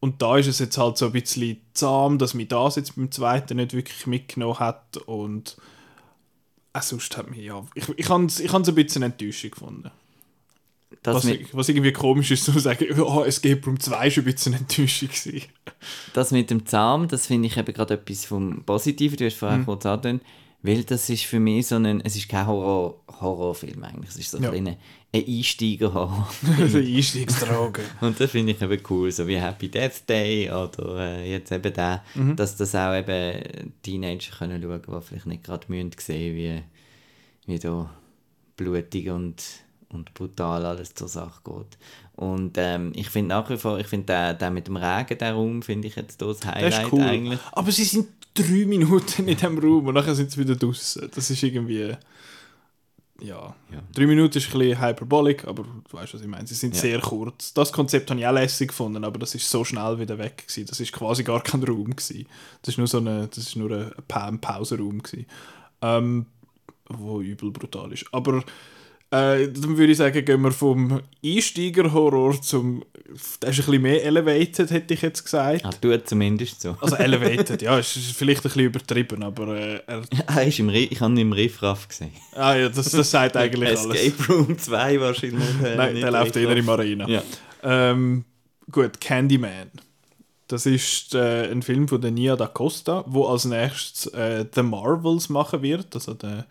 [0.00, 3.10] Und da ist es jetzt halt so ein bisschen zahm, dass mich das jetzt beim
[3.10, 4.96] zweiten nicht wirklich mitgenommen hat.
[4.98, 5.56] Und
[6.72, 7.64] äh, sonst hat mich ja.
[7.74, 9.90] Ich, ich habe es ich ein bisschen enttäuschend gefunden
[11.03, 14.33] was, mit, was, irgendwie komisch ist, zu sagen, oh, es geht um zwei schon ein
[14.33, 15.42] bisschen Enttäuschung gewesen.
[16.14, 19.59] Das mit dem Zaum, das finde ich eben gerade etwas vom Positiven, du hast vorher
[19.59, 19.66] mhm.
[19.66, 20.22] kurz angetönt,
[20.62, 24.31] weil das ist für mich so ein, es ist kein Horror, Horrorfilm eigentlich, es ist
[24.31, 24.51] so ja.
[24.51, 24.77] ein, ein
[25.12, 26.29] Einsteiger-Horror.
[26.59, 27.83] ein Einstiegsdroge.
[28.01, 31.72] Und das finde ich eben cool, so wie Happy Death Day oder äh, jetzt eben
[31.72, 32.37] der, mhm.
[32.37, 35.66] dass das auch eben Teenager können schauen, die vielleicht nicht gerade
[35.99, 36.62] sehen wie,
[37.46, 37.90] wie da
[38.57, 39.42] blutig und
[39.88, 41.79] und brutal alles zur Sache geht.
[42.16, 45.33] Und ähm, ich finde nach wie vor, ich finde den, den mit dem Regen, der
[45.35, 47.03] Raum, finde ich jetzt das Highlight das ist cool.
[47.03, 47.40] eigentlich.
[47.53, 51.11] Aber sie sind drei Minuten in diesem Raum und nachher sind sie wieder draußen.
[51.14, 51.94] Das ist irgendwie...
[53.20, 53.55] ja.
[53.70, 53.83] Ja.
[53.94, 56.46] Drei Minuten ist ein bisschen hyperbolic, aber du weißt, was ich meine.
[56.46, 56.81] Sie sind Ja.
[56.81, 57.55] sehr kurz.
[57.55, 60.66] Das Konzept habe ich auch lässig gefunden, aber das ist so schnell wieder weg gewesen.
[60.66, 62.27] Das ist quasi gar kein Raum gewesen.
[62.62, 63.70] Das ist nur so eine, das ist nur
[64.09, 65.27] ein Pausenraum gewesen.
[65.83, 66.27] Ähm,
[66.88, 68.07] wo übel brutal ist.
[68.12, 68.44] Aber
[69.16, 72.85] äh, dann würde ich sagen, gehen wir vom Einsteiger-Horror zum,
[73.42, 75.64] der ist ein bisschen mehr elevated, hätte ich jetzt gesagt.
[75.64, 76.76] Ah, tut zumindest so.
[76.81, 80.68] Also elevated, ja, ist ist vielleicht ein bisschen übertrieben, aber äh, er, er ist im
[80.70, 82.12] ich habe ihn im Riffraff gesehen.
[82.35, 84.00] ah, ja, das, das sagt eigentlich alles.
[84.00, 85.62] Escape Room 2 wahrscheinlich.
[85.64, 87.09] äh, Nein, der läuft eher im Arena.
[87.09, 87.22] Ja.
[87.62, 88.24] Ähm,
[88.70, 89.70] gut, Candyman.
[90.48, 94.62] Das ist äh, ein Film von der Nia da Costa, wo als nächstes äh, The
[94.62, 95.94] Marvels machen wird.
[95.94, 96.46] Also der,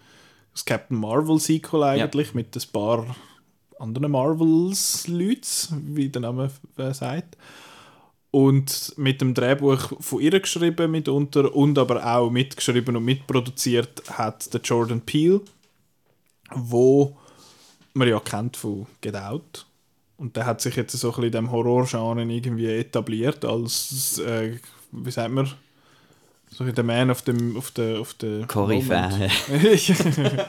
[0.55, 3.05] das Captain Marvel Sequel eigentlich mit ein paar
[3.77, 6.49] anderen Marvels-Leuten, wie der Name
[6.93, 7.37] sagt.
[8.31, 14.53] Und mit dem Drehbuch von ihr geschrieben mitunter und aber auch mitgeschrieben und mitproduziert hat
[14.53, 15.41] der Jordan Peele,
[16.53, 17.17] wo
[17.93, 19.65] man ja kennt von Get Out.
[20.17, 24.57] Und der hat sich jetzt so ein bisschen in dem Horrorgenre irgendwie etabliert als, äh,
[24.91, 25.51] wie sagt man,
[26.49, 29.29] so der Man auf dem, auf der, auf der Koryphäe.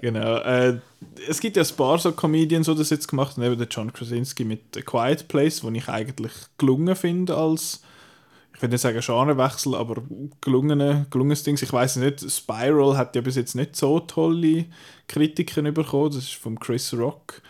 [0.00, 0.36] genau.
[0.38, 0.78] Äh,
[1.28, 3.92] es gibt ja ein paar so Comedians, die das jetzt gemacht haben, eben der John
[3.92, 7.82] Krasinski mit A Quiet Place, wo ich eigentlich gelungen finde als,
[8.54, 10.02] ich würde nicht sagen Genrewechsel, aber
[10.40, 11.58] gelungene, gelungenes Ding.
[11.60, 14.64] Ich weiß nicht, Spiral hat ja bis jetzt nicht so tolle
[15.06, 17.42] Kritiken bekommen, das ist von Chris Rock.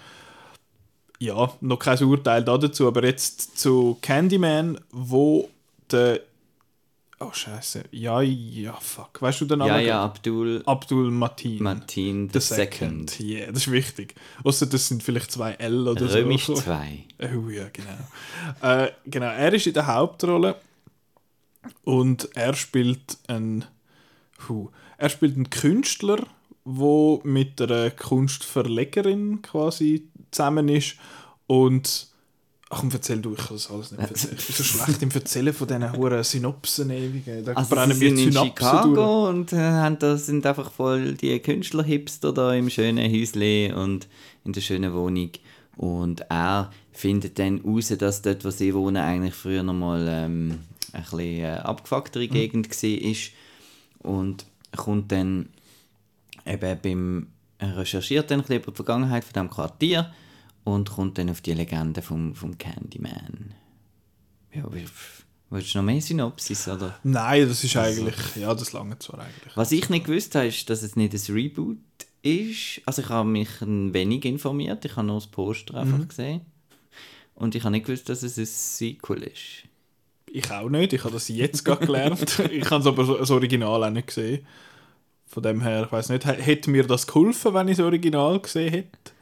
[1.20, 5.48] Ja, noch kein Urteil da dazu, aber jetzt zu Candyman, wo
[5.90, 6.20] der
[7.18, 7.84] Oh Scheiße.
[7.92, 9.22] Ja, ja, fuck.
[9.22, 9.70] Weißt du den Namen?
[9.70, 11.62] Ja, ja, Abdul Abdul Matin.
[11.62, 13.10] Martin The the Second.
[13.10, 13.20] Second.
[13.20, 14.14] Yeah, das ist wichtig.
[14.44, 16.54] Außer das sind vielleicht zwei L oder Römisch so.
[16.54, 17.04] 2.
[17.22, 17.98] Oh ja, genau.
[18.60, 20.56] äh, genau, er ist in der Hauptrolle
[21.84, 23.64] und er spielt einen,
[24.36, 26.18] puh, er spielt einen Künstler,
[26.64, 30.96] wo mit einer Kunstverlegerin quasi zusammen ist
[31.46, 32.08] und
[32.68, 34.36] Ach komm, erzähl du, ich kann das alles nicht erzählen.
[34.38, 37.24] Ich bin so schlecht im Erzählen von diesen hohen Synopsen ewig.
[37.44, 38.56] Da Also brennen die in Synapsen durch.
[38.56, 44.08] Chicago und äh, haben da, sind einfach voll die Künstlerhipster da im schönen Häusle und
[44.44, 45.30] in der schönen Wohnung.
[45.76, 50.58] Und er findet dann raus, dass dort, wo sie wohnen, eigentlich früher noch mal ähm,
[50.92, 54.10] ein bisschen äh, abgefucktere Gegend war.
[54.10, 55.50] Und kommt dann
[56.44, 57.26] eben beim
[57.58, 60.12] er recherchiert dann ein bisschen über die Vergangenheit von diesem Quartier
[60.66, 63.54] und kommt dann auf die Legende vom, vom Candyman.
[64.52, 64.64] Ja,
[65.48, 66.98] willst du noch mehr Synopsis, oder?
[67.04, 69.56] Nein, das ist eigentlich, ja, das lange zwar eigentlich.
[69.56, 71.78] Was ich nicht gewusst habe, ist, dass es nicht ein Reboot
[72.22, 72.80] ist.
[72.84, 76.40] Also ich habe mich ein wenig informiert, ich habe nur das Poster einfach gesehen.
[77.36, 79.68] Und ich habe nicht gewusst, dass es ein Sequel ist.
[80.28, 82.40] Ich auch nicht, ich habe das jetzt gerade gelernt.
[82.50, 84.44] ich habe es aber das Original auch nicht gesehen.
[85.26, 88.72] Von dem her, ich weiß nicht, hätte mir das geholfen, wenn ich das Original gesehen
[88.72, 89.15] hätte?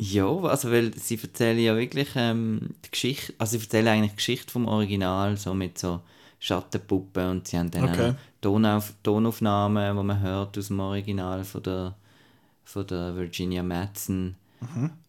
[0.00, 4.16] Ja, also weil sie erzählen ja wirklich ähm, die Geschichte, also sie erzählen eigentlich die
[4.16, 6.00] Geschichte vom Original, so mit so
[6.38, 8.14] Schattenpuppen und sie haben dann Okay.
[8.40, 11.96] Tonauf Tonaufnahmen, die man hört aus dem Original von der,
[12.64, 14.36] von der Virginia Madsen.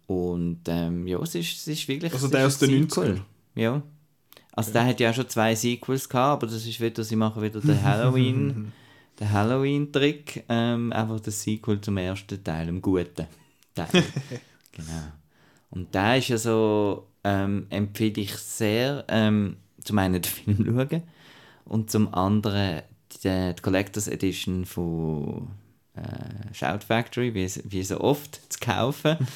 [0.07, 3.13] Und ähm, ja, es ist, es ist wirklich Also der aus den ein Sequel.
[3.13, 3.21] 90ern?
[3.53, 3.81] Ja.
[4.53, 7.43] Also der hat ja auch schon zwei Sequels gehabt, aber das ist wieder, sie machen
[7.43, 8.73] wieder den Halloween,
[9.19, 13.27] den Halloween-Trick, ähm, einfach das Sequel zum ersten Teil, dem guten
[13.75, 13.87] Teil.
[14.79, 15.11] genau.
[15.71, 21.03] Und da ist ja so, ähm, empfehle ich sehr, ähm, zum einen den Film schauen
[21.65, 22.81] und zum anderen
[23.23, 25.49] die, die Collectors Edition von
[25.95, 29.17] äh, Shout Factory, wie, wie so oft, zu kaufen.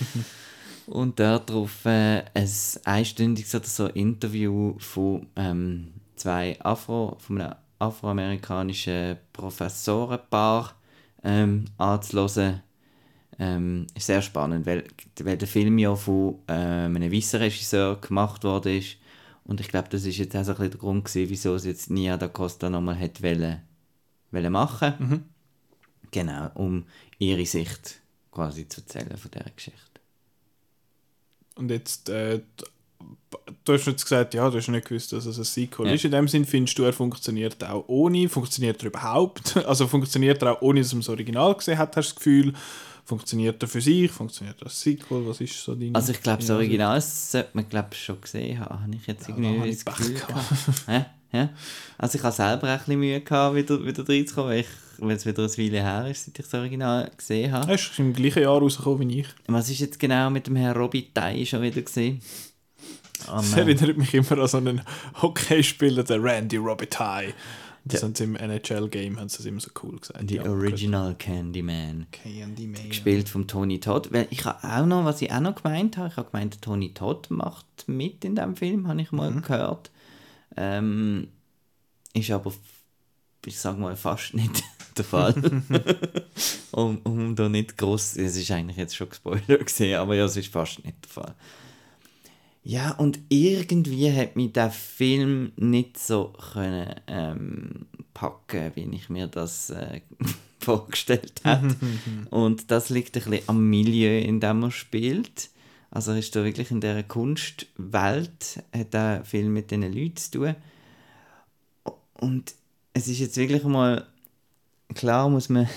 [0.86, 2.50] Und dort drauf äh, ein
[2.84, 10.76] einstündiges oder so Interview von ähm, zwei Afro, von einem afroamerikanischen Professorenpaar
[11.24, 12.64] ähm, anzuhören.
[13.40, 14.84] Ähm, ist sehr spannend, weil,
[15.24, 18.98] weil der Film ja von ähm, einem weißen Regisseur gemacht worden ist.
[19.44, 21.66] Und ich glaube, das ist jetzt auch so ein bisschen der Grund gewesen, wieso es
[21.66, 23.62] jetzt Nia da Costa nochmal hat wollen,
[24.32, 25.26] wollen machen.
[26.12, 26.86] Genau, um
[27.18, 28.00] ihre Sicht
[28.32, 29.80] quasi zu erzählen von dieser Geschichte.
[31.56, 32.42] Und jetzt, äh,
[33.66, 35.94] du hast jetzt gesagt, ja, du hast nicht gewusst, dass es ein Sequel Ja.
[35.94, 36.06] ist.
[36.06, 38.30] In dem Sinn findest du, er funktioniert auch ohne.
[38.30, 39.56] Funktioniert er überhaupt?
[39.68, 42.54] Also funktioniert er auch ohne, dass man das Original gesehen hat, hast du das Gefühl?
[43.06, 44.10] Funktioniert er für sich?
[44.10, 45.28] Funktioniert er als Sequel?
[45.28, 45.94] Was ist so dein...
[45.94, 48.82] Also ich glaube, das deine Original sollte man glaub, schon gesehen haben.
[48.82, 50.16] Habe ich jetzt Ja, irgendwie das Gefühl.
[50.88, 51.50] Ja, ja.
[51.98, 54.68] Also ich habe selber ein bisschen Mühe gehabt, wieder, wieder reinzukommen, weil, ich,
[55.00, 57.72] weil es wieder eine Weile her ist, seit ich das Original gesehen habe.
[57.74, 59.28] Hast du im gleichen Jahr rausgekommen wie ich?
[59.48, 62.22] Was ist jetzt genau mit dem Herrn Robitaille schon wieder gesehen?
[63.28, 64.82] Am, Das erinnert mich immer an so einen
[65.22, 67.34] Hockeyspieler, der Randy Robitaille.
[67.86, 70.30] Das haben sie im NHL-Game haben sie das immer so cool gesagt.
[70.30, 72.08] Die ja, Original Candyman.
[72.12, 72.88] Candyman.
[72.90, 74.12] Gespielt vom Tony Todd.
[74.12, 76.94] Weil ich habe auch noch, was ich auch noch gemeint habe, ich habe gemeint, Tony
[76.94, 79.42] Todd macht mit in dem Film, habe ich mal Mhm.
[79.42, 79.92] gehört.
[80.56, 81.28] Ähm,
[82.14, 82.54] ist aber,
[83.46, 84.64] ich sage mal, fast nicht
[84.98, 85.34] der Fall.
[86.72, 90.38] um, um da nicht groß, es ist eigentlich jetzt schon gespoilert gesehen, aber ja, es
[90.38, 91.36] ist fast nicht der Fall.
[92.64, 99.28] Ja, und irgendwie hat mich der Film nicht so können, ähm, packen, wie ich mir
[99.28, 100.00] das äh,
[100.60, 101.76] vorgestellt hätte.
[102.30, 105.50] und das liegt ein bisschen am Milieu, in dem er spielt.
[105.92, 110.32] Also er ist da wirklich in dieser Kunstwelt, hat der Film mit diesen Leuten zu
[110.32, 110.56] tun.
[112.14, 112.56] Und
[112.94, 114.08] es ist jetzt wirklich mal,
[114.96, 115.68] klar muss man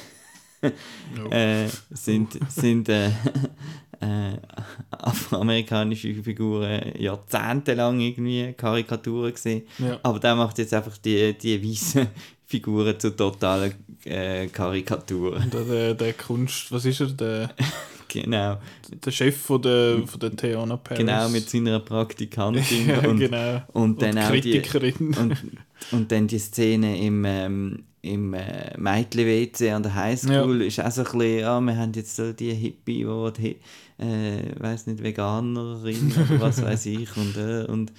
[1.30, 3.10] äh, sind, sind äh,
[4.00, 4.38] äh,
[4.90, 9.62] afroamerikanische Figuren jahrzehntelang irgendwie Karikaturen gesehen.
[9.78, 9.98] Ja.
[10.02, 12.06] Aber der macht jetzt einfach die, die weißen
[12.46, 15.50] Figuren zu totalen äh, Karikaturen.
[15.50, 17.08] Der, der, der Kunst, was ist er?
[17.08, 17.50] Der,
[18.08, 18.58] Genau.
[19.04, 20.98] der Chef von der, von der Theona Paris.
[20.98, 23.62] Genau, mit seiner Praktikantin ja, und, genau.
[23.72, 25.14] und dann auch die, Kritikerin.
[25.14, 25.36] und,
[25.90, 31.02] und dann die Szene im, ähm, im äh, Mädchen-WC an der Highschool ist auch so
[31.02, 33.32] ein bisschen, ja, wir haben jetzt so die Hippie, die,
[33.98, 37.92] die äh, weiß nicht, Veganerin oder was weiß ich und, äh, und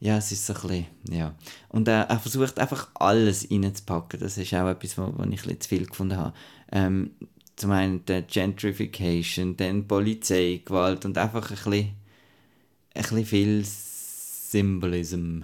[0.00, 1.34] ja, es ist so ein bisschen, ja.
[1.68, 5.60] Und äh, er versucht einfach alles reinzupacken, das ist auch etwas, was ich ein bisschen
[5.60, 6.34] zu viel gefunden habe.
[6.70, 7.10] Ähm,
[7.56, 11.90] zum einen die Gentrification, dann Polizeigewalt und einfach ein bisschen,
[12.94, 15.42] ein bisschen viel Symbolism.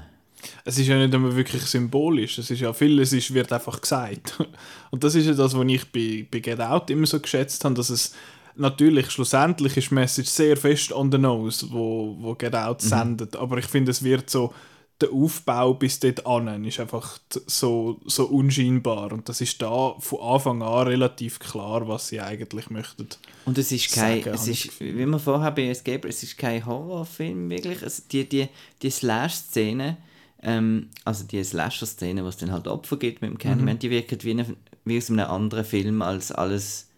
[0.65, 2.39] Es ist ja nicht immer wirklich symbolisch.
[2.39, 4.39] Es ist ja vieles ist, wird einfach gesagt.
[4.91, 7.75] Und das ist ja das, was ich bei, bei Get Out immer so geschätzt habe,
[7.75, 8.15] dass es
[8.57, 13.37] natürlich schlussendlich ist die Message sehr fest on the nose, wo, wo Get Out sendet.
[13.37, 14.53] Aber ich finde, es wird so
[15.01, 19.13] der Aufbau bis dort an ist einfach so, so unscheinbar.
[19.13, 23.09] Und das ist da von Anfang an relativ klar, was sie eigentlich möchten.
[23.45, 26.65] Und es ist kein, sagen, es ist, wie wir vorher bei Escape, es ist kein
[26.65, 27.83] Horrorfilm wirklich.
[27.83, 28.49] Es, die die,
[28.83, 29.97] die Slash-Szene,
[30.45, 34.31] ähm, also die Slasher-Szene, was dann halt Opfer gibt mit dem Candyman, die wirkt wie,
[34.31, 34.47] eine,
[34.85, 36.89] wie aus einem anderen Film als alles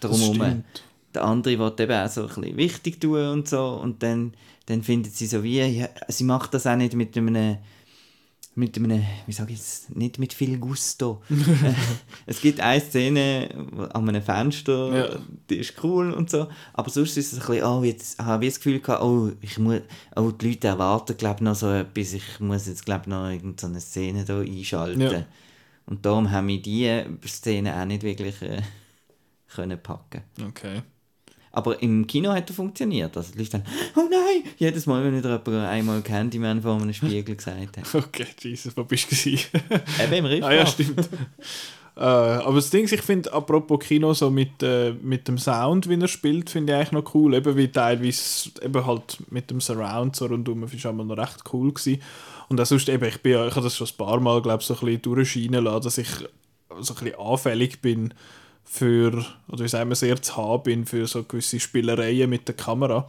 [0.00, 0.64] drumherum.
[1.14, 3.68] Der andere will eben auch so ein bisschen wichtig tun und so.
[3.68, 4.32] Und dann,
[4.66, 7.58] dann findet sie so wie, ja, sie macht das auch nicht mit einem
[8.56, 11.22] mit einem, wie sage ich jetzt, nicht mit viel Gusto.
[12.26, 13.48] Es gibt eine Szene
[13.92, 15.18] an einem Fenster, Ja.
[15.50, 18.52] die ist cool und so, aber sonst ist es ein bisschen, oh, jetzt habe ich
[18.52, 19.80] das Gefühl gehabt, oh, ich muss,
[20.16, 24.24] oh, die Leute erwarten, glaube noch so etwas, ich muss jetzt, glaube noch irgendeine Szene
[24.24, 25.00] da einschalten.
[25.00, 25.24] Ja.
[25.86, 28.62] Und darum haben wir diese Szene auch nicht wirklich äh,
[29.54, 30.22] können packen.
[30.48, 30.82] Okay.
[31.54, 33.16] Aber im Kino hat er funktioniert.
[33.16, 33.64] Also die Leute dann,
[33.96, 34.52] oh nein!
[34.58, 37.94] Jedes Mal, wenn wieder jemand einmal Candyman vor einem Spiegel gesagt hat.
[37.94, 39.30] Okay, Jesus, wo bist du?
[40.02, 40.44] Eben im Riff.
[40.44, 41.08] Ah ja, stimmt.
[41.96, 45.88] äh, aber das Ding, ist, ich finde, apropos Kino, so mit, äh, mit dem Sound,
[45.88, 47.34] wie er spielt, finde ich eigentlich noch cool.
[47.34, 51.72] Eben wie teilweise, eben halt mit dem Surround so rundum, ist einmal noch recht cool
[51.72, 52.02] gewesen.
[52.48, 54.66] Und auch sonst eben, ich bin ich habe das schon ein paar Mal, glaube ich,
[54.66, 56.08] so ein bisschen durchscheinen lassen, dass ich
[56.80, 58.12] so ein bisschen anfällig bin
[58.64, 62.56] für, oder wie sagen wir, sehr zu haben bin für so gewisse Spielereien mit der
[62.56, 63.08] Kamera.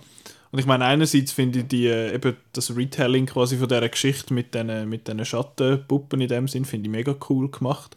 [0.52, 4.34] Und ich meine, einerseits finde ich die, äh, eben das Retelling quasi von dieser Geschichte
[4.34, 7.96] mit diesen mit Schattenpuppen in dem Sinn, finde ich mega cool gemacht.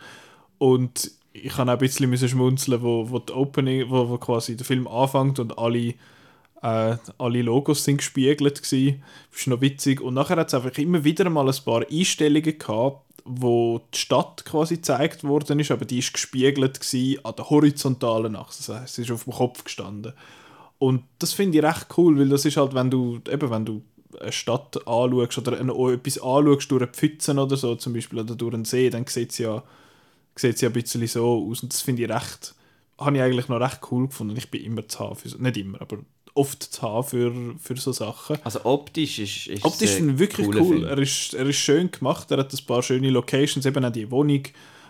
[0.59, 4.67] Und ich kann auch ein bisschen schmunzeln, wo, wo, die Opening, wo, wo quasi der
[4.67, 5.95] Film anfängt und alle,
[6.63, 9.01] äh, alle Logos sind gespiegelt gsi.
[9.31, 10.01] Das ist noch witzig.
[10.01, 14.45] Und nachher hat es einfach immer wieder mal ein paar Einstellungen gehabt, wo die Stadt
[14.45, 16.81] quasi gezeigt worden ist, aber die ist gespiegelt
[17.23, 18.65] an der horizontalen Achse.
[18.67, 20.13] Das heißt, sie ist auf dem Kopf gestanden.
[20.79, 23.83] Und das finde ich recht cool, weil das ist halt, wenn du, eben, wenn du
[24.21, 28.35] eine Stadt anschaust oder ein, etwas anschaust durch eine Pfütze oder so zum Beispiel oder
[28.35, 29.63] durch einen See, dann sieht es ja,
[30.37, 32.55] sieht's ja ein bisschen so aus und das finde ich recht,
[32.99, 34.37] habe ich eigentlich noch recht cool gefunden.
[34.37, 35.99] Ich bin immer zu haben, nicht immer, aber
[36.39, 38.37] oft zu haben für, für so Sachen.
[38.45, 40.55] Also optisch ist, ist Optisch ich wirklich cool.
[40.55, 40.85] Film.
[40.85, 44.11] Er ist, er ist schön gemacht, er hat ein paar schöne Locations, eben auch die
[44.11, 44.43] Wohnung,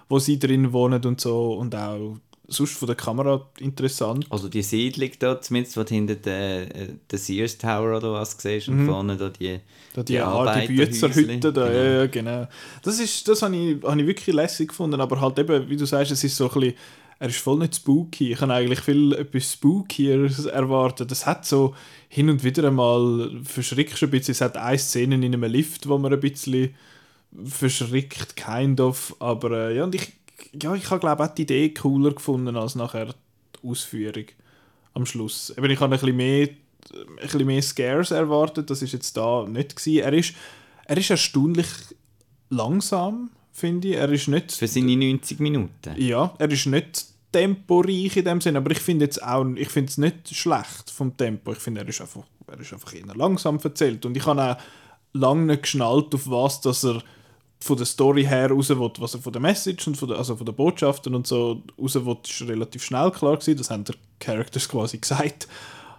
[0.08, 2.16] wo sie drin wohnen und so und auch
[2.50, 4.26] sonst von der Kamera interessant.
[4.30, 8.36] Also die Siedlung da, zumindest, wo du hinter der, äh, der Sears Tower oder was
[8.38, 9.60] siehst und vorne da die, Mhm.
[9.94, 10.72] Da die, die.
[10.76, 11.78] Büzerhütte da, Genau.
[11.82, 12.48] ja, genau.
[12.82, 15.84] Das, ist, das habe ich, habe ich wirklich lässig gefunden, aber halt eben, wie du
[15.84, 16.74] sagst, es ist so ein bisschen,
[17.20, 18.32] er ist voll nicht spooky.
[18.32, 21.10] Ich habe eigentlich viel etwas Spookieres erwartet.
[21.10, 21.74] Es hat so
[22.08, 24.32] hin und wieder einmal verschrickst du ein bisschen.
[24.32, 26.74] Es hat eine Szene in einem Lift, wo man ein bisschen
[27.44, 29.16] verschrickt, kind of.
[29.18, 30.12] Aber äh, ja, und ich,
[30.62, 34.26] ja, ich habe glaube auch die Idee cooler gefunden als nachher die Ausführung
[34.94, 35.52] am Schluss.
[35.56, 36.48] Eben, ich habe ein bisschen mehr,
[36.92, 38.70] ein bisschen mehr Scares erwartet.
[38.70, 40.04] Das ist jetzt da nicht gewesen.
[40.04, 40.34] Er ist,
[40.86, 41.66] er ist erstaunlich
[42.48, 43.96] langsam finde ich.
[43.96, 44.52] Er ist nicht...
[44.52, 45.94] Für seine 90 Minuten?
[45.96, 49.90] Ja, er ist nicht temporeich in dem Sinn, aber ich finde jetzt auch, ich finde
[49.90, 51.52] es nicht schlecht vom Tempo.
[51.52, 54.56] Ich finde, er ist einfach, er ist einfach eher langsam erzählt und ich habe auch
[55.12, 57.02] lange nicht geschnallt, auf was, dass er
[57.60, 60.36] von der Story her raus will, was er von der Message und von der, also
[60.36, 63.58] von der Botschaften und so raus will, ist relativ schnell klar gewesen.
[63.58, 65.48] Das haben die Characters quasi gesagt.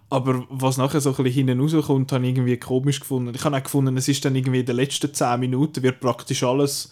[0.10, 3.36] Aber was nachher so ein bisschen hinten rauskommt, habe ich irgendwie komisch gefunden.
[3.36, 6.44] Ich habe auch gefunden, es ist dann irgendwie in den letzten 10 Minuten wird praktisch
[6.44, 6.92] alles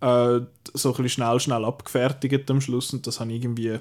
[0.00, 0.40] äh,
[0.74, 3.78] so ein bisschen schnell, schnell abgefertigt am Schluss und das habe ich irgendwie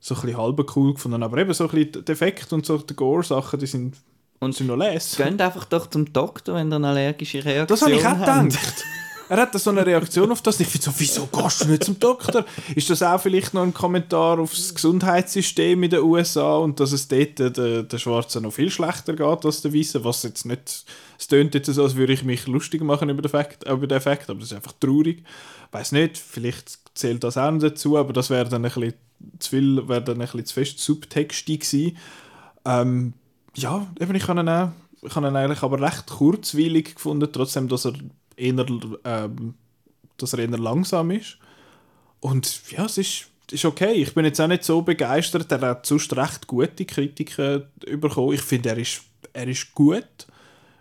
[0.00, 1.22] so ein bisschen halb cool gefunden.
[1.22, 3.96] Aber eben so ein bisschen der Effekt und so die Gore-Sachen, die sind,
[4.40, 5.16] und sind noch les.
[5.16, 8.50] Geht einfach doch zum Doktor, wenn ihr eine allergische Reaktion Das habe ich auch habt.
[8.50, 8.84] gedacht.
[9.30, 10.58] Er hat so eine Reaktion auf das.
[10.60, 12.46] Ich finde so, wieso gehst du nicht zum Doktor?
[12.74, 17.08] Ist das auch vielleicht noch ein Kommentar aufs Gesundheitssystem in den USA und dass es
[17.08, 20.02] dort den, den Schwarzen noch viel schlechter geht als den Weißen?
[20.02, 20.84] Was jetzt nicht.
[21.18, 23.98] Es tönt jetzt so, als würde ich mich lustig machen über den Effekt, über den
[23.98, 25.24] Effekt aber das ist einfach traurig.
[25.72, 28.94] Weiß nicht, vielleicht zählt das auch noch dazu, aber das wäre dann ein bisschen
[29.38, 31.96] zu viel, wäre dann ein bisschen zu fest subtextig gewesen.
[32.64, 33.12] Ähm,
[33.54, 34.70] ja, eben, ich habe ihn, auch,
[35.02, 37.94] ich habe ihn eigentlich aber recht kurzweilig gefunden, trotzdem, dass er
[38.38, 38.66] eher,
[39.04, 39.54] ähm,
[40.16, 41.38] dass er eher langsam ist.
[42.20, 43.92] Und ja, es ist, ist okay.
[43.92, 45.50] Ich bin jetzt auch nicht so begeistert.
[45.52, 47.64] Er hat sonst recht gute Kritiken
[48.00, 48.32] bekommen.
[48.32, 50.26] Ich finde, er ist, er ist gut.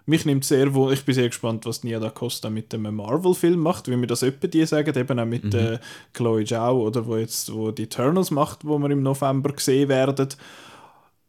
[0.10, 3.60] Mich nimmt sehr wohl, ich bin sehr gespannt, was Nia da Costa mit dem Marvel-Film
[3.60, 5.60] macht, wie mir das öppe die sagen, eben auch mit mhm.
[5.60, 5.80] äh,
[6.14, 10.30] Chloe Zhao oder wo jetzt wo die Eternals macht, wo wir im November gesehen werden.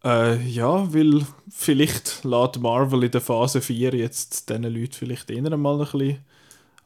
[0.09, 5.55] Äh, ja, weil vielleicht lädt Marvel in der Phase 4 jetzt diesen Leuten vielleicht eher
[5.59, 6.19] mal ein bisschen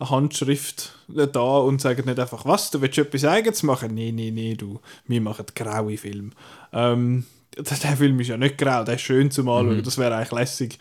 [0.00, 3.94] eine Handschrift da und sagen nicht einfach, was, du willst etwas Eigenes machen?
[3.94, 6.30] Nee, nee, nee, du, wir machen graue Filme.
[6.72, 7.24] Ähm,
[7.56, 9.82] der Film ist ja nicht grau, der ist schön zum Anschauen, mhm.
[9.84, 10.78] das wäre eigentlich lässig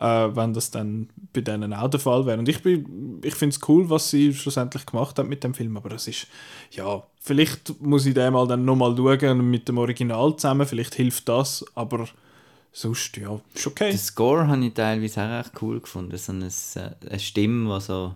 [0.00, 2.38] wenn das dann bei denen auch der Fall wäre.
[2.38, 5.92] Und ich, ich finde es cool, was sie schlussendlich gemacht hat mit dem Film, aber
[5.92, 6.26] es ist,
[6.70, 11.28] ja, vielleicht muss ich den mal dann nochmal schauen mit dem Original zusammen, vielleicht hilft
[11.28, 12.08] das, aber
[12.72, 13.90] sonst, ja, ist okay.
[13.90, 16.48] Den Score habe ich teilweise auch echt cool gefunden, so eine,
[17.08, 18.14] eine Stimme, die so,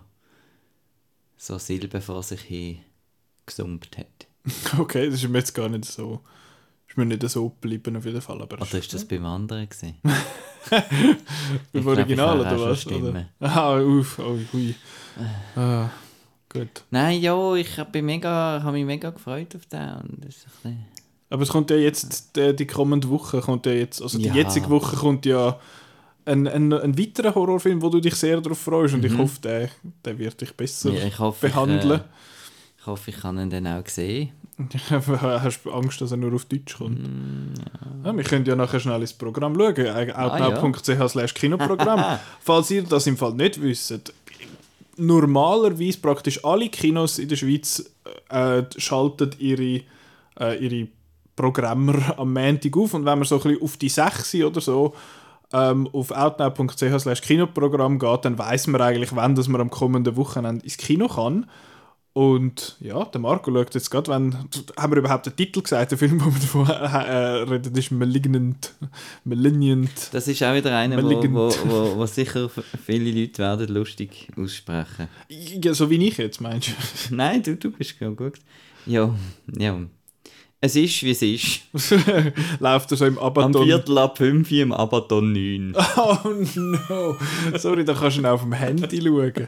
[1.37, 2.79] so Silben vor sich hin
[3.45, 4.27] gesummt hat.
[4.79, 6.21] Okay, das ist mir jetzt gar nicht so
[6.95, 8.41] ist mir nicht so geblieben auf jeden Fall.
[8.41, 9.95] Aber oder ist das beim anderen gesehen?
[11.73, 12.87] beim Original oder was?
[12.87, 13.25] Oder?
[13.39, 14.75] Ah, uff, oh, hui.
[15.55, 15.89] Ah,
[16.49, 16.83] gut.
[16.91, 19.95] Nein, ja, ich habe hab mich mega gefreut auf den.
[19.95, 20.85] Und das ist ein
[21.29, 24.35] aber es kommt ja jetzt, die, die kommende Woche kommt ja jetzt, also die ja.
[24.35, 25.59] jetzige Woche kommt ja
[26.23, 29.07] ein, ein, ein weiterer Horrorfilm, wo du dich sehr darauf freust und mhm.
[29.07, 29.69] ich hoffe, der,
[30.05, 31.79] der wird dich besser ja, hoffe, behandeln.
[31.81, 32.03] Ich, äh,
[32.79, 34.31] ich hoffe, ich kann ihn dann auch sehen.
[34.89, 37.01] Hast du Angst, dass er nur auf Deutsch kommt?
[37.01, 38.09] Mm, ja.
[38.11, 40.11] Ja, wir können ja nachher schnell ins Programm schauen.
[40.11, 42.19] outnow.ch ah, slash Kinoprogramm.
[42.39, 44.13] Falls ihr das im Fall nicht wisst,
[44.97, 47.91] normalerweise praktisch alle Kinos in der Schweiz
[48.29, 49.81] äh, schalten ihre,
[50.39, 50.87] äh, ihre
[51.35, 52.93] Programmer am Montag auf.
[52.93, 54.93] Und wenn man so ein bisschen auf die 6 oder so
[55.51, 60.15] ähm, auf outnow.ch slash Kinoprogramm geht, dann weiß man eigentlich, wann dass man am kommenden
[60.15, 61.45] Wochenende ins Kino kann.
[62.17, 64.33] Und ja, der Marco schaut jetzt gerade, wenn.
[64.77, 68.73] Haben wir überhaupt den Titel gesagt, der Film, wo wir davon äh, reden, ist Malignant.
[69.25, 70.13] Malignant.
[70.13, 72.49] Das ist auch wieder einer, wo, wo, wo, wo, sicher
[72.85, 75.09] viele Leute werden lustig aussprechen.
[75.27, 77.15] Ja, so wie ich jetzt, meinst du?
[77.15, 78.39] Nein, du, du bist ja gut.
[78.85, 79.13] Ja,
[79.53, 79.77] ja.
[80.61, 81.61] Es ist, wie es ist.
[82.59, 83.55] Läuft er so im Abaton?
[83.55, 85.75] Am Viertel ab 5 im Abaton 9.
[85.97, 86.17] Oh
[86.55, 87.17] no!
[87.57, 89.47] Sorry, da kannst du auf dem Handy schauen.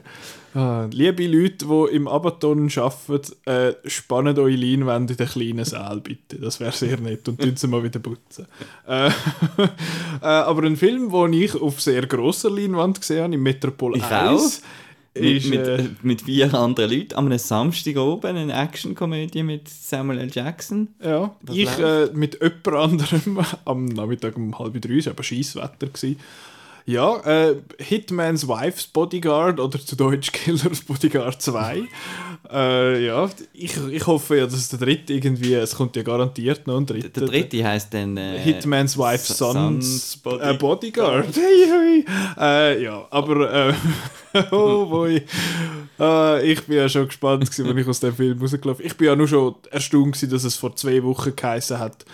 [0.53, 6.01] Ah, liebe Leute, die im Abaton arbeiten, äh, spannen eure Leinwände in den kleinen Saal,
[6.01, 6.37] bitte.
[6.37, 7.27] Das wäre sehr nett.
[7.27, 8.45] Und tun sie mal wieder putzen.
[8.87, 9.07] Äh,
[10.21, 14.03] äh, aber ein Film, den ich auf sehr grosser Leinwand gesehen habe, im Metropol ich
[14.03, 14.11] 1.
[14.11, 14.86] Auch
[15.21, 20.29] mit, mit, äh, mit, vier anderen Leuten am Samstag oben eine Actionkomödie mit Samuel L.
[20.31, 20.89] Jackson.
[21.03, 25.23] Ja, Was ich äh, mit jemand anderem am Nachmittag um halb drei, es war aber
[25.23, 25.87] Scheisswetter.
[26.87, 31.83] Ja, äh, Hitman's Wife's Bodyguard oder zu Deutsch Killer's Bodyguard 2.
[32.49, 36.77] äh, ja, ich, ich hoffe ja, dass der dritte irgendwie, es kommt ja garantiert noch
[36.77, 37.09] ein dritter.
[37.09, 41.35] Der, der dritte heißt dann äh, Hitman's Wife's Son's, Body äh, Bodyguard.
[41.35, 42.05] Hey, hey.
[42.39, 43.73] Äh, ja, aber äh,
[44.51, 45.21] oh boy.
[46.45, 48.85] Ich bin ja schon gespannt, als ich aus dem Film rausgelaufen.
[48.85, 52.05] Ich bin ja nur schon erstaunt, dass es vor zwei Wochen geheißen hat,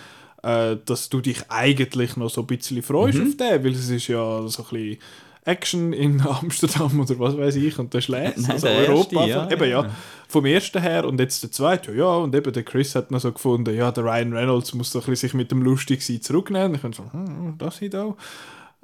[0.44, 3.28] äh, dass du dich eigentlich noch so ein bisschen freust mhm.
[3.28, 4.98] auf den, weil es ist ja so ein bisschen
[5.44, 9.26] Action in Amsterdam oder was weiß ich und der schlägt also Europa.
[9.26, 9.90] Erste, ja, eben ja,
[10.28, 13.32] vom ersten her und jetzt der zweite, ja, und eben der Chris hat noch so
[13.32, 16.74] gefunden, ja, der Ryan Reynolds muss so ein bisschen sich mit dem lustig sein zurücknehmen.
[16.74, 18.14] Ich kann so, hm, das hier da.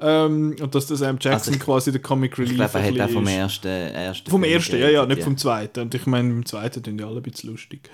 [0.03, 2.85] Ähm, und dass der Sam Jackson Also ich- quasi der Comic Relief Ich glaube, er
[2.85, 3.35] hat auch vom ist.
[3.35, 5.81] ersten, ersten Vom ersten, ja, ja, nicht vom zweiten.
[5.81, 7.91] Und ich meine, beim zweiten tun die alle ein bisschen lustig.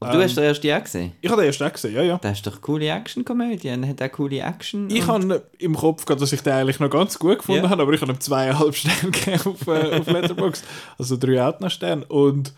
[0.00, 1.12] Aber du Ähm, hast den ersten ja gesehen?
[1.20, 2.18] Ich habe den ersten auch gesehen, ja, ja.
[2.18, 3.66] Das ist doch coole Action-Komödie.
[3.68, 4.88] Er hat auch coole Action.
[4.90, 7.70] Ich und- habe im Kopf gehabt, dass ich den eigentlich noch ganz gut gefunden Ja.
[7.70, 10.64] habe, aber ich habe ihm zweieinhalb Sterne gegeben auf, äh, auf Letterboxd.
[10.98, 12.04] Also drei Outner-Sterne.
[12.06, 12.52] Und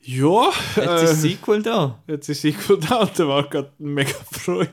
[0.00, 1.98] ja, Jetzt ist äh, das Sequel da.
[2.06, 4.70] jetzt ist Sequel da und der war gerade mega freut.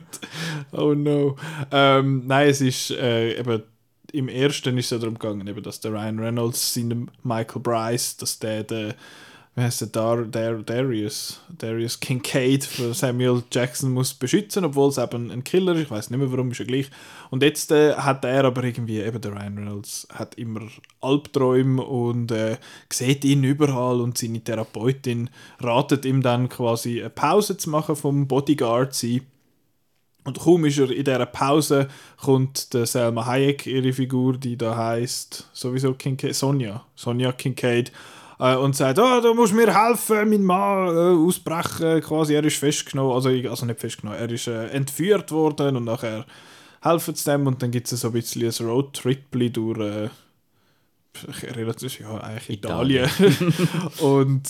[0.72, 1.36] Oh no.
[1.72, 3.62] Ähm, nein, es ist äh, eben
[4.12, 8.16] im ersten ist es ja darum gegangen, eben, dass der Ryan Reynolds seinem Michael Bryce,
[8.16, 8.94] dass der der
[9.56, 14.98] wie heißt der Dar, Dar, Darius Darius Kincaid für Samuel Jackson muss beschützen, obwohl es
[14.98, 15.84] eben ein Killer ist.
[15.84, 16.90] Ich weiß nicht mehr warum, ist ja gleich.
[17.30, 20.60] Und jetzt äh, hat er aber irgendwie eben der Ryan Reynolds hat immer
[21.00, 22.58] Albträume und äh,
[22.92, 28.28] sieht ihn überall und seine Therapeutin ratet ihm dann quasi eine Pause zu machen vom
[28.28, 29.22] Bodyguard sein.
[30.24, 31.88] Und kaum ist er in dieser Pause,
[32.20, 37.92] kommt der Selma Hayek, ihre Figur, die da heißt sowieso Kincaid, Sonja, Sonja Kincaid,
[38.38, 42.58] äh, und sagt, oh, du musst mir helfen, mein Mann äh, ausbrechen, quasi, er ist
[42.58, 46.24] festgenommen, also, also nicht festgenommen, er ist äh, entführt worden und nachher
[46.82, 50.08] helfen sie dem und dann gibt es so ein bisschen ein Roadtrip durch äh,
[51.52, 53.10] relativ, ja, eigentlich Italien.
[54.00, 54.42] und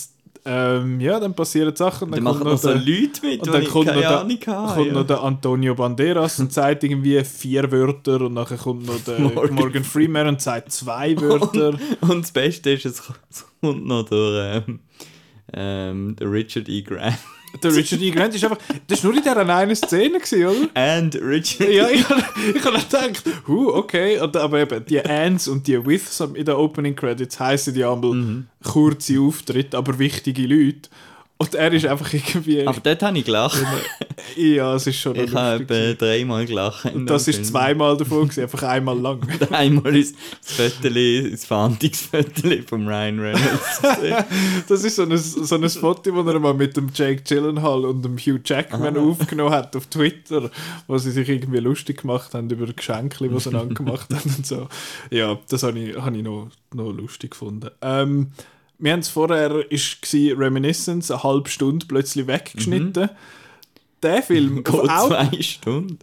[0.49, 2.09] ähm, ja, dann passieren Sachen.
[2.09, 4.35] Dann kommt machen noch so der- Leute mit, und dann ich kommt, noch der, habe.
[4.73, 4.93] kommt ja.
[4.93, 9.55] noch der Antonio Banderas und sagt irgendwie vier Wörter und nachher kommt noch der Morgan.
[9.55, 11.77] Morgan, Freeman und sagt zwei Wörter.
[12.01, 14.79] Und das Beste ist, es es kommt noch der, ähm,
[15.53, 16.81] ähm, der Richard E.
[16.81, 17.17] Grant.
[17.63, 18.11] Der Richard E.
[18.11, 18.57] Grant ist einfach...
[18.87, 20.69] Das war nur in dieser einen Szene, gewesen, oder?
[20.73, 22.23] And Richard Ja, ich habe
[22.55, 24.19] ich hab gedacht, huh, okay.
[24.19, 28.13] Und, aber eben, die Ands und die Withs in den Opening Credits heissen die einmal
[28.13, 28.47] Mhm.
[28.63, 30.89] kurze Auftritte, aber wichtige Leute.
[31.39, 32.65] Und er ist einfach irgendwie...
[32.65, 33.63] Aber dort habe ich gelacht.
[34.35, 36.85] ja, es ist schon Ich habe dreimal gelacht.
[36.85, 39.21] Und das ist zweimal davon, gewesen, einfach einmal lang.
[39.51, 43.81] Einmal ist das Föteli, das Fahndungsföteli von Ryan Reynolds.
[44.67, 48.03] Das ist so ein, so ein Foto, das er mal mit dem Jake Gyllenhaal und
[48.03, 50.49] dem Hugh Jackman aufgenommen hat auf Twitter,
[50.87, 54.67] wo sie sich irgendwie lustig gemacht haben über Geschenke, die sie gemacht haben und so.
[55.11, 57.69] Ja, das habe ich, habe ich noch, noch lustig gefunden.
[57.81, 58.31] Ähm,
[58.79, 63.09] wir haben es vorher, ist gsi Reminiscence, eine halbe Stunde plötzlich weggeschnitten.
[64.03, 65.97] Der Film, Geht Au- zwei Stunden.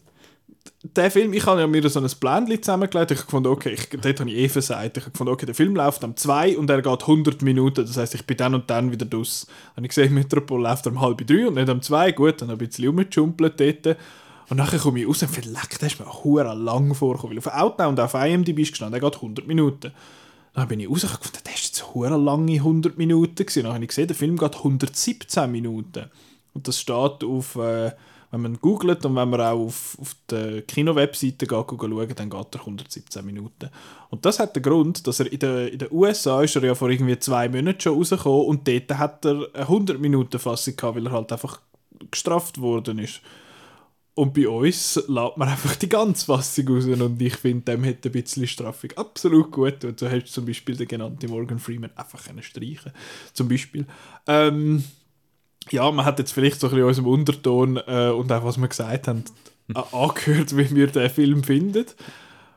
[0.82, 3.10] der Film, ich habe ja mir so ein Blendchen zusammengelegt.
[3.12, 4.96] Ich habe gefunden, okay, ich, dort habe ich eh versagt.
[4.96, 7.86] Ich habe gefunden, okay, der Film läuft am 2 und er geht 100 Minuten.
[7.86, 9.46] Das heisst, ich bin dann und dann wieder draus.
[9.76, 12.10] Habe ich gesehen, Metropol läuft um halb drei und nicht um zwei.
[12.12, 13.96] Gut, dann habe ich ein bisschen rumgejumpelt dort.
[14.50, 17.36] Und nachher komme ich raus und leck, der ist mir hure lang vorgekommen.
[17.36, 19.92] Weil auf Outnow und auf IMDb ist gestanden, der geht 100 Minuten.
[20.54, 23.64] Dann bin ich raus und habe gefunden, das ist jetzt eine lange 100 Minuten gewesen.
[23.64, 26.04] Dann habe ich gesehen, der Film geht 117 Minuten.
[26.52, 27.90] Und das steht auf, äh,
[28.30, 32.60] wenn man googelt und wenn man auch auf, auf der Kino-Webseite schauen, dann geht er
[32.60, 33.70] 117 Minuten.
[34.10, 36.74] Und das hat den Grund, dass er in den in den USA ist er ja
[36.74, 41.12] vor irgendwie zwei Monaten schon rausgekommen und dort hat er eine 100-Minuten-Fassung gehabt, weil er
[41.12, 41.60] halt einfach
[42.10, 43.20] gestraft worden ist.
[44.16, 48.08] Und bei uns lädt man einfach die ganze Fassung raus und ich finde, dem hätte
[48.08, 49.84] ein bisschen Straffung absolut gut.
[49.84, 52.92] Und so hast du zum Beispiel den genannten Morgan Freeman einfach können streichen
[53.32, 53.86] Zum Beispiel.
[54.28, 54.84] Ähm,
[55.70, 58.68] ja, man hat jetzt vielleicht so ein bisschen unserem Unterton äh, und auch was wir
[58.68, 59.24] gesagt haben,
[59.92, 61.86] angehört, wie wir den Film finden.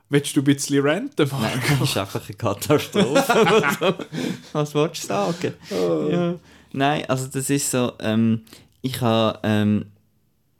[0.09, 1.41] Willst du ein bisschen ranten, Marc?
[1.41, 3.97] Nein, das ist einfach eine Katastrophe.
[4.53, 5.53] Was wolltest du sagen?
[5.69, 6.09] Oh.
[6.09, 6.35] Ja.
[6.71, 8.43] Nein, also das ist so, ähm,
[8.81, 9.85] ich habe ähm,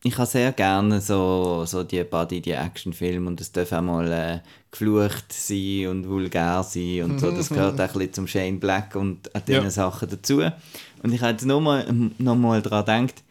[0.04, 4.12] ich habe sehr gerne so, so die Body, die Actionfilme und es darf auch mal
[4.12, 4.39] äh,
[4.72, 7.32] geflucht sein und vulgär sein und so.
[7.32, 9.70] Das gehört auch ein bisschen zum Shane Black und an diesen Ja.
[9.72, 10.41] Sachen dazu.
[11.04, 11.86] Und ich habe jetzt nochmal
[12.20, 13.24] noch mal daran gedacht,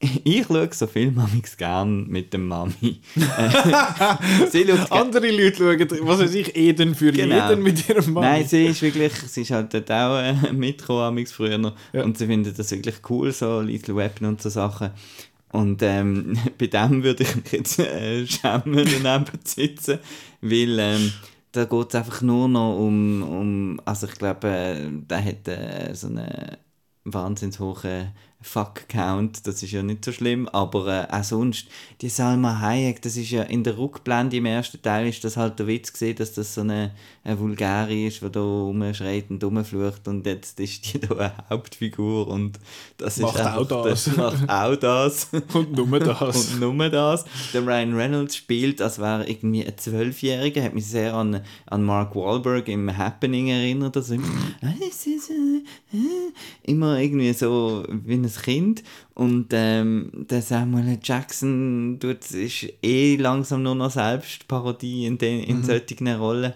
[0.24, 1.26] ich schaue so Filme
[1.56, 3.00] gerne mit der Mami.
[4.90, 7.48] Andere Leute schauen, was weiß ich, Eden für Genau.
[7.48, 8.24] jeden mit ihrem Mann.
[8.24, 11.74] Nein, sie ist wirklich, sie ist halt dort auch äh, mitgekommen früher noch.
[11.92, 12.02] Ja.
[12.04, 14.90] und sie findet das wirklich cool, so Little Weapon und so Sachen.
[15.54, 20.00] Und ähm, bei dem würde ich mich jetzt äh, schämen, daneben zu sitzen,
[20.40, 21.12] weil ähm,
[21.52, 25.94] da geht es einfach nur noch um, um also ich glaube, äh, der hat äh,
[25.94, 26.56] so einen
[27.04, 28.12] wahnsinnig hohen
[28.44, 31.66] Fuck-Count, das ist ja nicht so schlimm, aber äh, auch sonst,
[32.00, 35.58] die Salma Hayek, das ist ja in der Rückblende im ersten Teil ist das halt
[35.58, 36.92] der Witz gesehen, dass das so eine,
[37.24, 42.28] eine Vulgäre ist, die da rumschreit und rumflucht und jetzt ist die da eine Hauptfigur
[42.28, 42.60] und
[42.96, 44.06] das Macht ist einfach, auch das.
[44.16, 45.28] macht auch das.
[45.54, 46.54] Und nur das.
[46.54, 47.24] Und nur das.
[47.52, 52.14] Der Ryan Reynolds spielt, als wäre irgendwie ein Zwölfjähriger, hat mich sehr an, an Mark
[52.14, 53.96] Wahlberg im Happening erinnert.
[53.96, 54.28] Also immer,
[54.62, 56.32] "Ah, es ist, äh, äh",
[56.62, 58.82] immer immer irgendwie so wie ein Kind.
[59.14, 65.42] Und ähm, der Samuel Jackson tut, ist eh langsam nur noch selbst Parodie in, den,
[65.44, 65.64] in mhm.
[65.64, 66.52] solchen Rollen.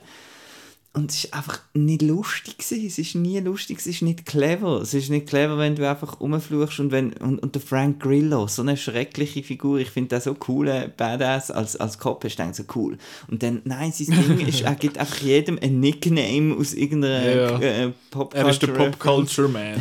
[0.98, 2.84] Und es ist einfach nicht lustig gewesen.
[2.84, 4.80] Es ist nie lustig, es ist nicht clever.
[4.82, 8.48] Es ist nicht clever, wenn du einfach rumfluchst und wenn und, und der Frank Grillo,
[8.48, 12.36] so eine schreckliche Figur, ich finde das so cool, äh, Badass als, als Cop, ist
[12.40, 12.98] denke so cool.
[13.30, 17.58] Und dann, nein, sein Ding ist, er gibt einfach jedem ein Nickname aus irgendeiner ja.
[17.60, 19.80] äh, Pop Er ist der Pop Culture Man.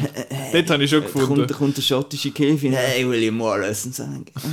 [0.53, 1.47] das habe ich schon gefunden.
[1.47, 4.03] Da kommt der schottische Kelvin, hey William Wallace und so.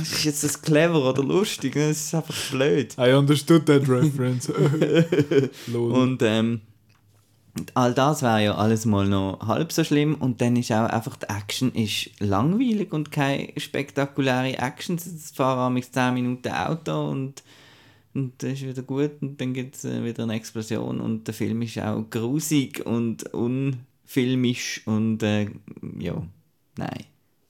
[0.01, 1.75] Ist jetzt das clever oder lustig?
[1.75, 2.95] Das ist einfach blöd.
[2.97, 4.49] I understood that reference.
[5.71, 6.54] und ähm,
[7.57, 10.89] und all das wäre ja alles mal noch halb so schlimm und dann ist auch
[10.89, 14.97] einfach die Action ist langweilig und keine spektakuläre Action.
[14.97, 17.43] Es fahren 10 Minuten Auto und,
[18.13, 21.33] und das ist wieder gut und dann gibt es äh, wieder eine Explosion und der
[21.33, 25.47] Film ist auch grusig und unfilmisch und äh,
[25.97, 26.21] ja,
[26.77, 27.05] nein.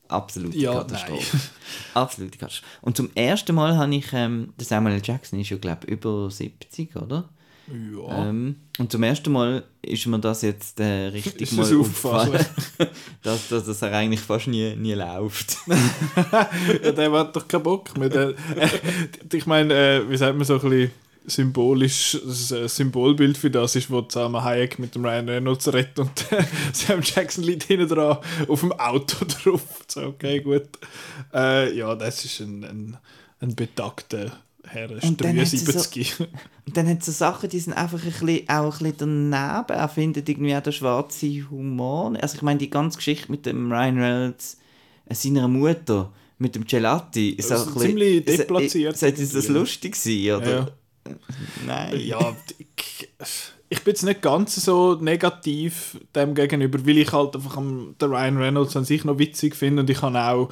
[0.08, 1.38] Absolute ja, Katastrophe.
[1.96, 2.78] Absolute Katastrophe.
[2.84, 6.30] Und zum ersten Mal habe ich, ähm, der Samuel Jackson ist ja, glaube ich, über
[6.30, 7.28] 70, oder?
[7.68, 8.30] Ja.
[8.30, 12.46] Ähm, und zum ersten Mal ist mir das jetzt äh, richtig ist mal aufgefallen,
[13.24, 15.58] dass, dass das eigentlich fast nie, nie läuft.
[16.84, 18.10] ja, der hat doch keinen Bock mehr.
[18.10, 18.70] Der, äh,
[19.34, 20.92] ich meine, äh, wie sagt man so ein bisschen
[21.28, 25.98] symbolisch, das ein Symbolbild für das ist, wo zusammen Hayek mit dem Ryan Reynolds redet
[25.98, 26.12] und
[26.74, 29.84] Sam Jackson liegt hinten dran auf dem Auto drauf.
[29.88, 30.68] So, okay, gut.
[31.34, 32.98] Äh, ja, das ist ein, ein,
[33.40, 33.56] ein
[34.66, 36.16] betagter Herr ist 73.
[36.16, 36.24] So,
[36.68, 39.80] und dann hat es so Sachen, die sind einfach ein bisschen, auch ein bisschen daneben.
[39.80, 42.14] Er findet irgendwie auch den schwarzen Humor.
[42.22, 44.58] Also ich meine, die ganze Geschichte mit dem Ryan Reynolds,
[45.08, 48.98] äh, seiner Mutter, mit dem Gelati, ist auch ein bisschen, ziemlich deplatziert.
[48.98, 50.76] Sollte das lustig sein, oder?
[51.08, 51.16] Ja.
[51.66, 52.00] Nein.
[52.00, 52.36] Ja,
[53.70, 58.38] ich, bin jetzt nicht ganz so negativ dem gegenüber, weil ich halt einfach den Ryan
[58.38, 60.50] Reynolds an sich noch witzig finde und ich habe auch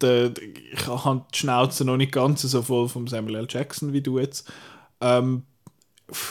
[0.00, 3.46] der, ich habe die Schnauze noch nicht ganz so voll vom Samuel L.
[3.48, 4.50] Jackson wie du jetzt.
[5.00, 5.42] Ähm,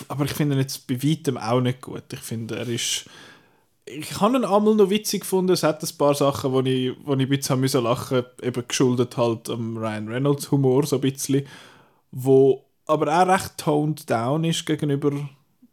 [0.08, 2.04] aber ich finde ihn jetzt bei weitem auch nicht gut.
[2.12, 3.06] Ich finde, er ist.
[3.86, 5.54] Ich habe ihn einmal noch witzig gefunden.
[5.54, 9.16] Es hat ein paar Sachen, wo ich, wo ich ein bisschen müssen lachen eben geschuldet
[9.16, 11.48] halt am Ryan Reynolds Humor so ein bisschen.
[12.12, 15.12] Wo aber auch recht toned down ist gegenüber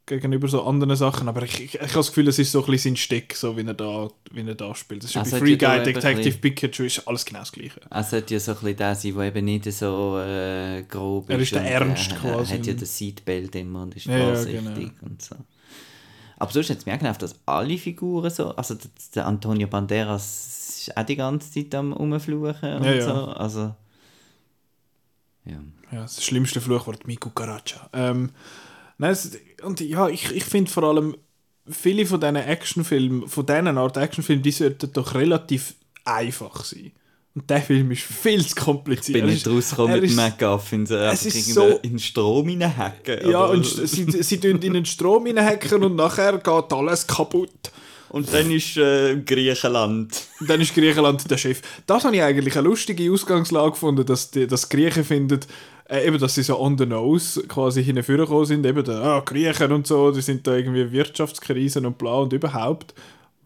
[0.07, 2.71] gegenüber so anderen Sachen, aber ich, ich, ich habe das Gefühl, es ist so ein
[2.71, 5.03] bisschen sein Stick, so wie er da, wie er da spielt.
[5.03, 7.81] Das ist also bei Free Guy, Detective Pikachu ist alles genau das Gleiche.
[7.89, 11.35] Er sollte ja so ein bisschen der sein, der eben nicht so äh, grob ist.
[11.35, 12.53] Er ist der Ernst er, quasi.
[12.53, 14.91] Er hat ja das Seatbelt immer und ist vorsichtig ja, genau.
[15.03, 15.37] und so.
[16.37, 18.77] Aber sonst hat es mir genervt, dass alle Figuren so, also
[19.15, 23.75] der Antonio Banderas ist auch die ganze Zeit am rumfluchen und ja, so, also
[25.47, 25.61] ja.
[25.93, 27.89] Ja, das schlimmste Fluchwort, Miku Karacha.
[27.93, 28.31] Ähm,
[28.99, 29.33] Nein, es,
[29.63, 31.17] und ja, ich, ich finde vor allem,
[31.69, 35.75] viele von diesen Actionfilmen, von diesen Art Actionfilmen, die sollten doch relativ
[36.05, 36.93] einfach sein.
[37.35, 39.17] Und der Film ist viel zu kompliziert.
[39.17, 43.29] Ich bin nicht rausgekommen mit McGuffin, es ist so in den Strom hineinhacken.
[43.29, 47.73] Ja, und sie, sie tun in den Strom hineinhacken und nachher geht alles kaputt.
[48.15, 50.29] Und dann ist äh, Griechenland.
[50.47, 51.61] Dann ist Griechenland der Chef.
[51.85, 55.41] Das habe ich eigentlich eine lustige Ausgangslage gefunden, dass die dass Griechen finden,
[55.89, 59.73] äh, eben, dass sie so on the nose quasi hingekommen sind, eben der ah, Griechen
[59.73, 62.95] und so, die sind da irgendwie Wirtschaftskrisen und bla und überhaupt,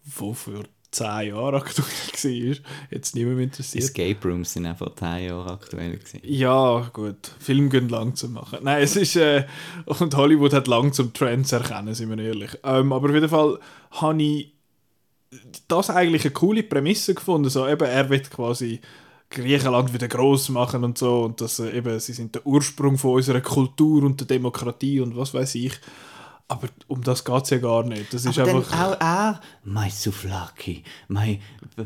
[0.04, 2.56] wo für zehn Jahre aktuell war,
[2.90, 3.84] jetzt niemand mehr interessiert.
[3.84, 6.20] Escape Rooms sind auch vor zehn Jahren aktuell gewesen.
[6.24, 7.32] Ja, gut.
[7.38, 8.58] Film gehen lang zu machen.
[8.60, 9.46] Nein, es ist, äh,
[9.86, 12.50] und Hollywood hat lang zum Trends erkennen, sind wir ehrlich.
[12.64, 13.58] Ähm, aber auf jeden Fall
[13.92, 14.57] habe ich
[15.68, 18.80] das eigentlich eine coole Prämisse gefunden, so eben, er wird quasi
[19.30, 23.14] Griechenland wieder groß machen und so und dass äh, eben sie sind der Ursprung von
[23.14, 25.78] unserer Kultur und der Demokratie und was weiß ich.
[26.50, 28.12] Aber um das geht es ja gar nicht.
[28.12, 28.80] Das ist Aber einfach.
[28.80, 31.42] Auch er, mein Souflaki, mein.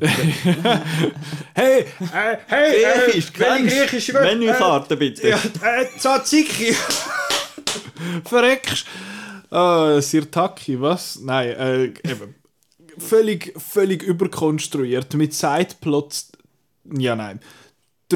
[1.53, 5.31] hey, äh, hey, Griechisch, äh, Griechisch, Griechisch Menükarte bitte.
[5.31, 6.77] Ja, äh, Tzatziki.
[8.25, 8.87] Verreckst.
[9.51, 11.19] Uh, Sirtaki, was?
[11.21, 12.37] Nein, äh, eben.
[12.99, 16.33] Völlig, völlig überkonstruiert mit Sideplots
[16.85, 17.41] ja, nein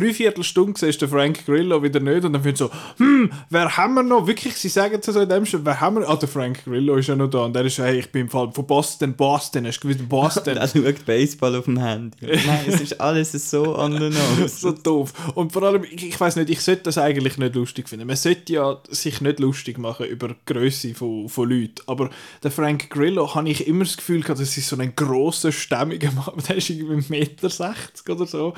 [0.00, 3.76] dreiviertel Stunde siehst du Frank Grillo wieder nicht und dann findest du so, hm, wer
[3.76, 4.26] haben wir noch?
[4.26, 6.08] Wirklich, sie sagen es so in dem schon, wer haben wir?
[6.08, 8.28] Ah, der Frank Grillo ist ja noch da und der ist, hey, ich bin im
[8.28, 10.56] Fall von Boston, Boston, hast du gewusst, Boston.
[10.56, 12.16] er schaut Baseball auf dem Handy.
[12.26, 14.14] Nein, es ist alles so anders.
[14.60, 15.12] so doof.
[15.34, 18.06] Und vor allem, ich, ich weiß nicht, ich sollte das eigentlich nicht lustig finden.
[18.06, 22.10] Man sollte ja sich nicht lustig machen über die Größe von, von Leuten, aber
[22.42, 26.12] der Frank Grillo, habe ich immer das Gefühl gehabt, das ist so ein grosser, stämmiger
[26.12, 28.54] Mann, der ist irgendwie 1,60 Meter oder so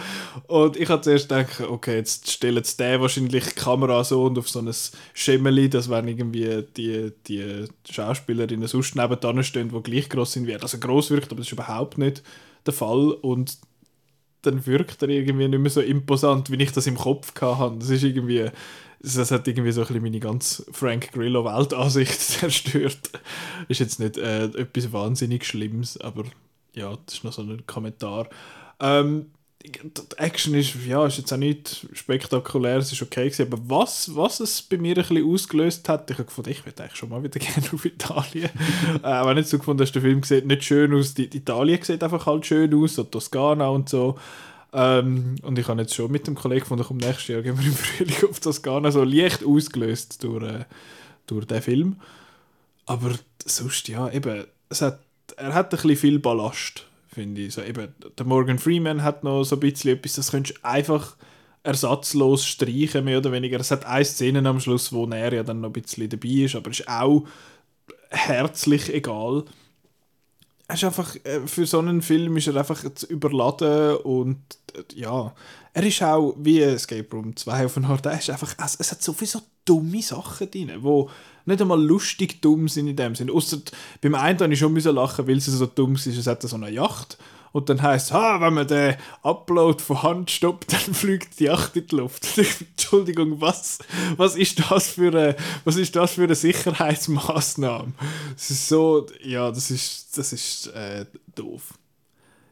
[0.46, 4.38] und ich habe zuerst denken, okay, jetzt stellen sie den wahrscheinlich die Kamera so und
[4.38, 4.70] auf so ein
[5.14, 10.52] Schimmeli, dass wenn irgendwie die, die Schauspielerinnen sonst nebenan stehen, die gleich groß sind wie
[10.52, 10.62] er.
[10.62, 12.22] Also gross wirkt, aber das ist überhaupt nicht
[12.66, 13.58] der Fall und
[14.42, 17.78] dann wirkt er irgendwie nicht mehr so imposant, wie ich das im Kopf hatte.
[17.78, 18.50] Das ist irgendwie,
[19.00, 23.10] das hat irgendwie so ein bisschen meine ganze Frank Grillo Weltansicht zerstört.
[23.68, 26.24] Ist jetzt nicht äh, etwas wahnsinnig Schlimmes, aber
[26.74, 28.28] ja, das ist noch so ein Kommentar.
[28.80, 29.26] Ähm,
[29.72, 34.14] die Action ist, ja, ist jetzt auch nicht spektakulär, es ist okay gewesen, aber was,
[34.14, 37.08] was es bei mir ein bisschen ausgelöst hat, ich habe gefunden, ich würde eigentlich schon
[37.08, 38.50] mal wieder gerne auf Italien.
[39.02, 41.82] äh, aber nicht so gefunden, dass der Film sieht nicht schön aus, die, die Italien
[41.82, 44.18] sieht einfach halt schön aus, so Toskana und so.
[44.72, 47.66] Ähm, und ich habe jetzt schon mit dem Kollegen von der nächstes Jahr gehen wir
[47.66, 50.64] im Frühling auf Toskana so leicht ausgelöst durch, äh,
[51.26, 51.96] durch den Film.
[52.86, 53.12] Aber
[53.44, 55.00] sonst, ja, eben, es hat,
[55.36, 57.54] er hat ein bisschen viel Ballast finde ich.
[57.54, 61.16] So eben, der Morgan Freeman hat noch so ein bisschen etwas, das könntest du einfach
[61.62, 63.58] ersatzlos streichen, mehr oder weniger.
[63.58, 66.54] Es hat eine Szene am Schluss, wo er ja dann noch ein bisschen dabei ist,
[66.54, 67.26] aber ist auch
[68.10, 69.44] herzlich egal.
[70.68, 74.38] Er ist einfach, äh, für so einen Film ist er einfach überladen und
[74.74, 75.34] äh, ja,
[75.72, 78.92] er ist auch wie Escape Room 2 auf eine Art, er ist einfach, es, es
[78.92, 81.08] hat so viele so dumme Sachen drin, wo
[81.46, 83.32] nicht einmal lustig dumm sind in dem Sinne.
[83.32, 83.58] Außer
[84.02, 86.06] beim einen habe ich schon lachen, weil sie so dumm ist.
[86.06, 87.16] Es hat so eine Yacht
[87.52, 91.76] und dann heißt es, wenn man den Upload von Hand stoppt, dann fliegt die Yacht
[91.76, 92.26] in die Luft.
[92.60, 93.78] Entschuldigung, was,
[94.16, 97.92] was ist das für eine, was ist das für eine Sicherheitsmaßnahme?
[98.32, 101.74] Das ist so, ja, das ist, das ist äh, doof.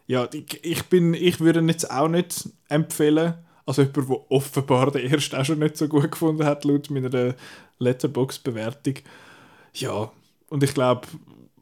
[0.06, 3.34] Ja, ich, ich bin, ich würde ihn jetzt auch nicht empfehlen.
[3.64, 7.34] Also jemand, der offenbar den ersten auch schon nicht so gut gefunden hat, laut meiner
[7.78, 8.94] Letterbox-Bewertung.
[9.74, 10.10] Ja,
[10.48, 11.08] und ich glaube,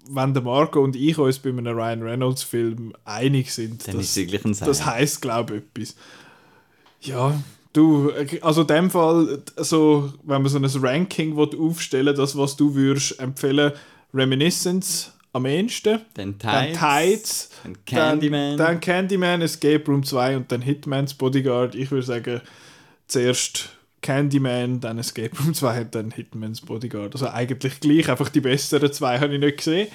[0.08, 4.14] wenn der Marco und ich uns bei einem Ryan Reynolds-Film einig sind, Dann das,
[4.60, 5.96] das heisst, glaube ich, etwas.
[7.00, 7.38] Ja,
[7.72, 12.56] du, also in dem Fall, also, wenn man so ein Ranking aufstellen will, das, was
[12.56, 13.72] du würdest empfehlen,
[14.12, 18.56] Reminiscence am ehesten, Dann dann Tides, Tides, dann Candyman.
[18.56, 21.74] dann, dann Candyman, Escape Room 2 und dann Hitman's Bodyguard.
[21.74, 22.40] Ich würde sagen,
[23.08, 23.70] zuerst
[24.04, 27.14] Candyman, dann Escape Room 2 und dann Hitman's Bodyguard.
[27.14, 29.88] Also eigentlich gleich, einfach die besseren zwei habe ich nicht gesehen.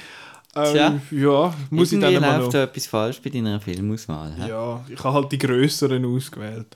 [0.56, 1.02] Ähm, Tja.
[1.12, 2.52] ja, muss ich dann mal läuft noch...
[2.54, 4.34] da etwas falsch bei deiner Filmauswahl.
[4.48, 6.76] Ja, ich habe halt die grösseren ausgewählt.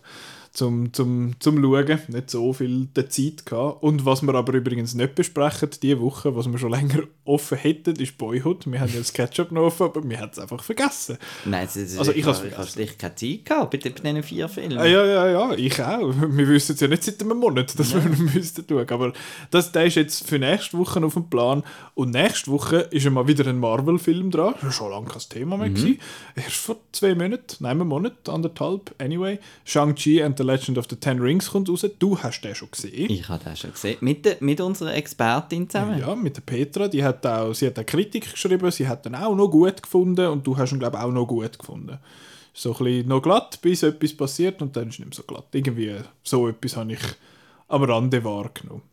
[0.53, 1.99] Zum, zum, zum Schauen.
[2.09, 3.81] Nicht so viel der Zeit gehabt.
[3.81, 7.95] Und was wir aber übrigens nicht besprechen, diese Woche, was wir schon länger offen hätten,
[7.95, 8.67] ist Boyhood.
[8.67, 11.17] Wir haben ja das Ketchup noch offen, aber wir haben es einfach vergessen.
[11.45, 14.77] Nein, das, das, Also ich, ich habe schlicht keine Zeit gehabt bei, diesen vier Filmen.
[14.77, 16.13] Ja, ja, ja, ich auch.
[16.13, 18.89] Wir wissen es ja nicht seit einem Monat, dass wir ihn müssten schauen.
[18.89, 19.13] Aber
[19.49, 21.63] das, der ist jetzt für nächste Woche auf dem Plan.
[21.95, 24.53] Und nächste Woche ist ja mal wieder ein Marvel-Film dran.
[24.55, 25.69] Das war schon lange kein Thema mehr.
[25.69, 25.97] Mhm.
[26.35, 29.39] Erst vor zwei Monaten, nein, einem Monat, anderthalb, anyway.
[29.65, 31.85] Shang-Chi and the Legend of the Ten Rings kommt raus.
[31.99, 33.09] Du hast den schon gesehen.
[33.09, 33.97] Ich habe das schon gesehen.
[34.01, 35.99] Mit, der, mit unserer Expertin zusammen.
[35.99, 39.15] Ja, mit der Petra, die hat auch, sie hat eine Kritik geschrieben, sie hat ihn
[39.15, 41.97] auch noch gut gefunden und du hast ihn, glaube ich, auch noch gut gefunden.
[42.53, 45.23] So ein bisschen noch glatt, bis etwas passiert und dann ist es nicht mehr so
[45.23, 45.47] glatt.
[45.53, 46.99] Irgendwie so etwas habe ich
[47.67, 48.83] am Rande wahrgenommen.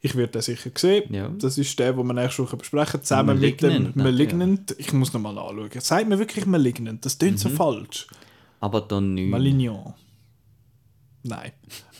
[0.00, 1.14] Ich werde den sicher sehen.
[1.14, 1.30] Ja.
[1.38, 4.76] Das ist der, den wir nächste Woche besprechen, zusammen mit dem Malignant, Malignant.
[4.76, 5.70] Ich muss noch mal anschauen.
[5.78, 7.04] Sagt mir wirklich Malignant?
[7.06, 8.06] Das klingt so falsch.
[8.60, 9.30] Aber dann nicht.
[9.30, 9.94] Malignon.
[11.24, 11.52] Nein.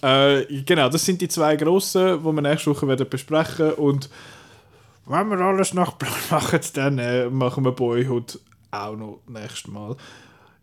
[0.02, 4.08] äh, genau, das sind die zwei grossen, die wir nächste Woche werden besprechen und
[5.06, 8.38] wenn wir alles nach Plan machen, dann äh, machen wir Boyhood
[8.70, 9.96] auch noch nächstes Mal.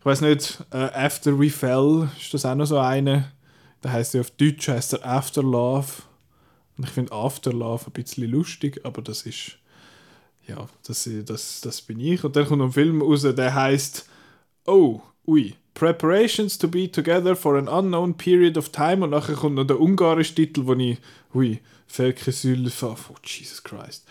[0.00, 3.32] Ich weiß nicht, äh, After We Fell, ist das auch noch so eine?
[3.82, 6.02] Da heißt er auf Deutsch heißt er Afterlove.
[6.76, 9.58] Und ich finde Afterlove ein bisschen lustig, aber das ist
[10.46, 12.24] ja, das, das, das bin ich.
[12.24, 14.08] Und dann kommt ein Film raus, der heißt
[14.66, 15.54] Oh, ui.
[15.74, 19.02] Preparations to be together for an unknown period of time.
[19.04, 20.98] Und nachher kommt noch der ungarische Titel, wo ich.
[21.34, 21.60] Ui.
[21.86, 22.70] Felkesyl.
[22.82, 24.06] Oh, Jesus Christ.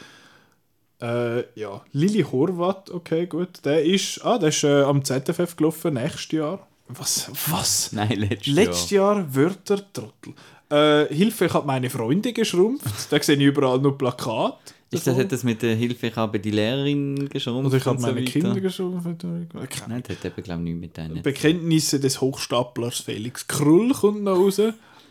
[1.02, 1.82] Äh, ja.
[1.94, 3.66] Lili Horvath, okay, gut.
[3.66, 4.24] Der ist.
[4.24, 6.68] Ah, der ist äh, am ZFF gelaufen, nächstes Jahr.
[6.88, 7.32] Was?
[7.48, 7.92] Was?
[7.92, 9.16] Nein, letztes, Letztes Jahr.
[9.16, 10.34] Jahr Wörter Trottel.
[10.70, 13.12] Äh, Hilfe, ich habe meine Freunde geschrumpft.
[13.12, 14.74] da sehe ich überall nur Plakate.
[14.92, 18.00] Ist das, hat das mit der Hilfe, ich habe die Lehrerin geschrumpft Oder ich habe
[18.00, 18.32] so meine weiter?
[18.32, 19.22] Kinder geschrumpft.
[19.22, 19.48] Keine
[19.88, 21.22] Nein, das hat eben, glaube ich, nichts mit denen.
[21.24, 24.60] Bekenntnisse des Hochstaplers Felix Krull kommt noch raus.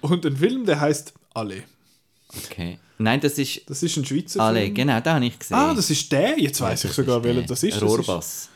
[0.03, 1.63] Und ein Film, der heißt Alle.
[2.47, 2.79] Okay.
[2.99, 4.75] Nein, das ist Das ist ein Schweizer alle, Film.
[4.75, 5.57] genau, da habe ich gesehen.
[5.57, 6.39] Ah, das ist der?
[6.39, 7.75] Jetzt weiß Ja, ich sogar, welcher das ist.
[7.77, 8.43] Das Rohrbass.
[8.43, 8.51] Ist,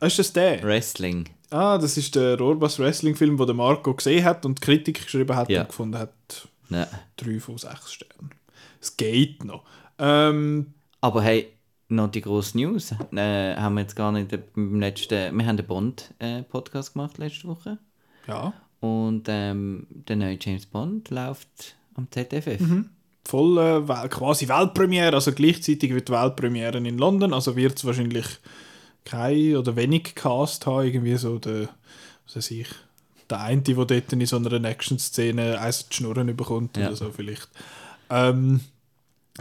[0.00, 0.62] ah, ist das der?
[0.64, 1.28] Wrestling.
[1.50, 5.48] Ah, das ist der Rohrbass Wrestling-Film, den der Marco gesehen hat und Kritik geschrieben hat
[5.48, 5.62] Ja.
[5.62, 6.86] und gefunden hat, Nein.
[7.16, 8.30] drei von sechs Sternen.
[8.80, 9.62] Es geht noch.
[10.00, 11.48] Ähm, Aber hey,
[11.88, 12.92] noch die grosse News.
[13.12, 15.36] Äh, haben wir jetzt gar nicht beim letzten.
[15.36, 17.78] Wir haben den Bond-Podcast gemacht letzte Woche.
[18.26, 22.60] ja, Und ähm, der neue James Bond läuft am ZFF.
[22.60, 22.90] Mhm.
[23.26, 28.26] voll äh, quasi Weltpremiere, also gleichzeitig wird die Weltpremiere in London, also wird es wahrscheinlich
[29.04, 31.68] kein oder wenig Cast haben, irgendwie so der,
[32.26, 32.68] was weiß ich,
[33.28, 36.86] der eine, der dort in so einer Action-Szene eins die Schnurren bekommt Ja.
[36.88, 37.48] oder so vielleicht.
[38.08, 38.60] Ähm,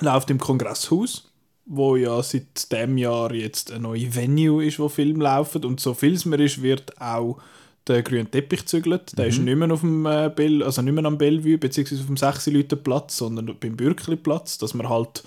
[0.01, 1.31] läuft im Kongresshaus,
[1.65, 5.93] wo ja seit dem Jahr jetzt ein neue Venue ist, wo Film laufen und so
[5.93, 7.37] viel es mir ist, wird auch
[7.87, 9.17] der grüne Teppich gezügelt.
[9.17, 12.07] Der ist nicht mehr auf dem äh, Bell, also nicht mehr am Bellevue beziehungsweise auf
[12.07, 15.23] dem 6 Leute Platz, sondern beim Bürkli Platz, dass man halt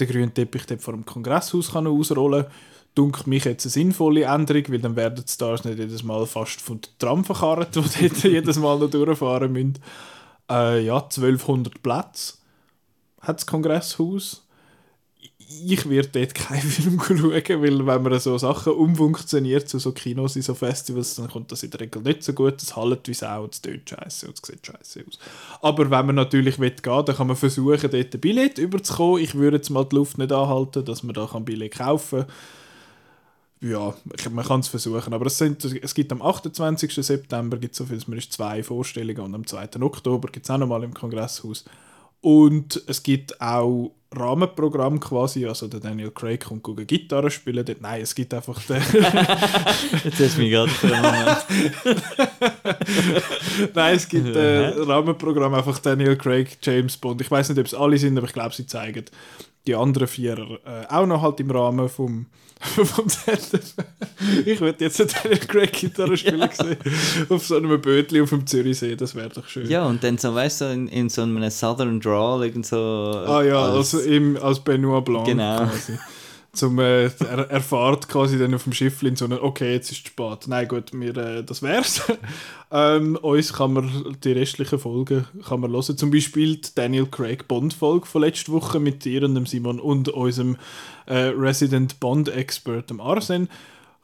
[0.00, 2.52] den grünen Teppich dort vor dem Kongresshaus kann ausrollen kann.
[2.94, 6.60] Dunkelt mich jetzt eine sinnvolle Änderung, weil dann werden die Stars nicht jedes Mal fast
[6.60, 9.78] von der Tram verkarrt, die dort jedes Mal noch durchfahren müssen.
[10.50, 12.34] Äh, ja, 1200 Plätze
[13.22, 14.46] hat das Kongresshaus.
[15.64, 20.36] Ich werde dort keinen Film schauen, weil wenn man so Sachen umfunktioniert zu so Kinos
[20.36, 22.62] in so Festivals, dann kommt das in der Regel nicht so gut.
[22.62, 25.18] Es hallt wie Sau, es tönt scheiße und es sieht scheiße aus.
[25.60, 29.22] Aber wenn man natürlich will gehen, dann kann man versuchen, dort ein Billett überzukommen.
[29.22, 32.32] Ich würde jetzt mal die Luft nicht anhalten, dass man da ein Billett kaufen kann
[33.62, 33.94] ja,
[34.30, 35.14] man kann es versuchen.
[35.14, 36.92] Aber es, sind, es gibt am 28.
[36.94, 39.80] September gibt so viel, es zwei Vorstellungen und am 2.
[39.80, 41.64] Oktober gibt es auch nochmal im Kongresshaus.
[42.22, 47.64] Und es gibt auch Rahmenprogramm quasi, also der Daniel Craig kommt gucken Gitarre spielen.
[47.64, 48.76] Dort, nein, es gibt einfach den,
[50.04, 51.46] Jetzt hast du mich gerade für einen Moment.
[53.74, 57.20] nein, es gibt äh, Rahmenprogramm einfach Daniel Craig, James Bond.
[57.20, 59.04] Ich weiß nicht, ob es alle sind, aber ich glaube, sie zeigen
[59.66, 62.26] die anderen vier äh, auch noch halt im Rahmen vom
[62.62, 63.74] vom ZDF.
[64.46, 66.76] Ich würde jetzt einen Craig Gitarre spielen sehen.
[67.28, 69.68] Auf so einem Bötli auf dem Zürichsee, das wäre doch schön.
[69.68, 72.76] Ja, und dann so, weißt du, in, in so einem Southern Drawl, irgend so.
[72.76, 75.56] Ah ja, als- also im, als Benoit Blanc Genau.
[75.58, 75.98] quasi.
[76.54, 79.90] Zum, äh, er, er fährt quasi dann auf dem Schiff in so einen, okay, jetzt
[79.90, 80.48] ist es spät.
[80.48, 82.02] Nein, gut, wir, äh, das wär's.
[82.70, 85.96] ähm, uns kann man die restlichen Folgen kann man hören.
[85.96, 90.10] Zum Beispiel die Daniel Craig Bond-Folge von letzter Woche mit dir und dem Simon und
[90.10, 90.58] unserem
[91.06, 93.48] äh, Resident Bond-Expert, dem Arsen.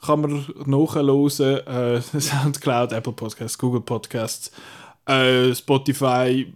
[0.01, 1.67] Kann man nachhören.
[1.67, 4.53] Äh, Soundcloud, Apple Podcasts, Google Podcasts,
[5.05, 6.51] äh, Spotify,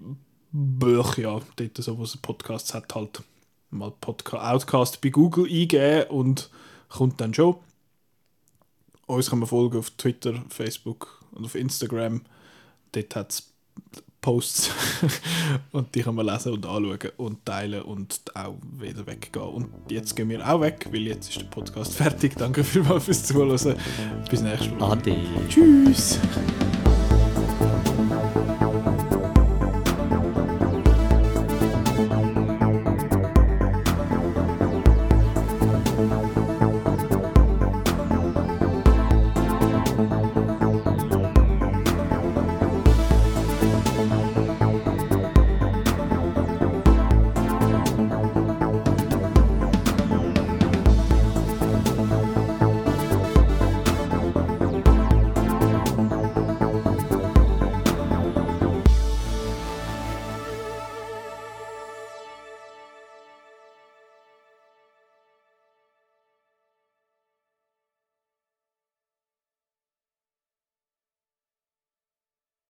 [0.53, 3.23] Böch, ja, dort so, wo es Podcasts hat, halt
[3.73, 6.51] mal Podca Outcast bei Google eingeben und
[6.89, 7.57] kommt dann schon.
[9.07, 12.23] Uns kann man folgen auf Twitter, Facebook und auf Instagram.
[12.93, 13.53] Dort hat es
[14.21, 14.71] Posts
[15.73, 19.45] und die kann man lesen und anschauen und teilen und auch wieder weggehen.
[19.45, 22.37] Und jetzt gehen wir auch weg, weil jetzt ist der Podcast fertig.
[22.37, 23.77] Danke vielmals fürs Zuhören.
[24.31, 24.93] Bis nächstes Mal.
[24.93, 25.17] Ade.
[25.49, 26.21] Tschüss.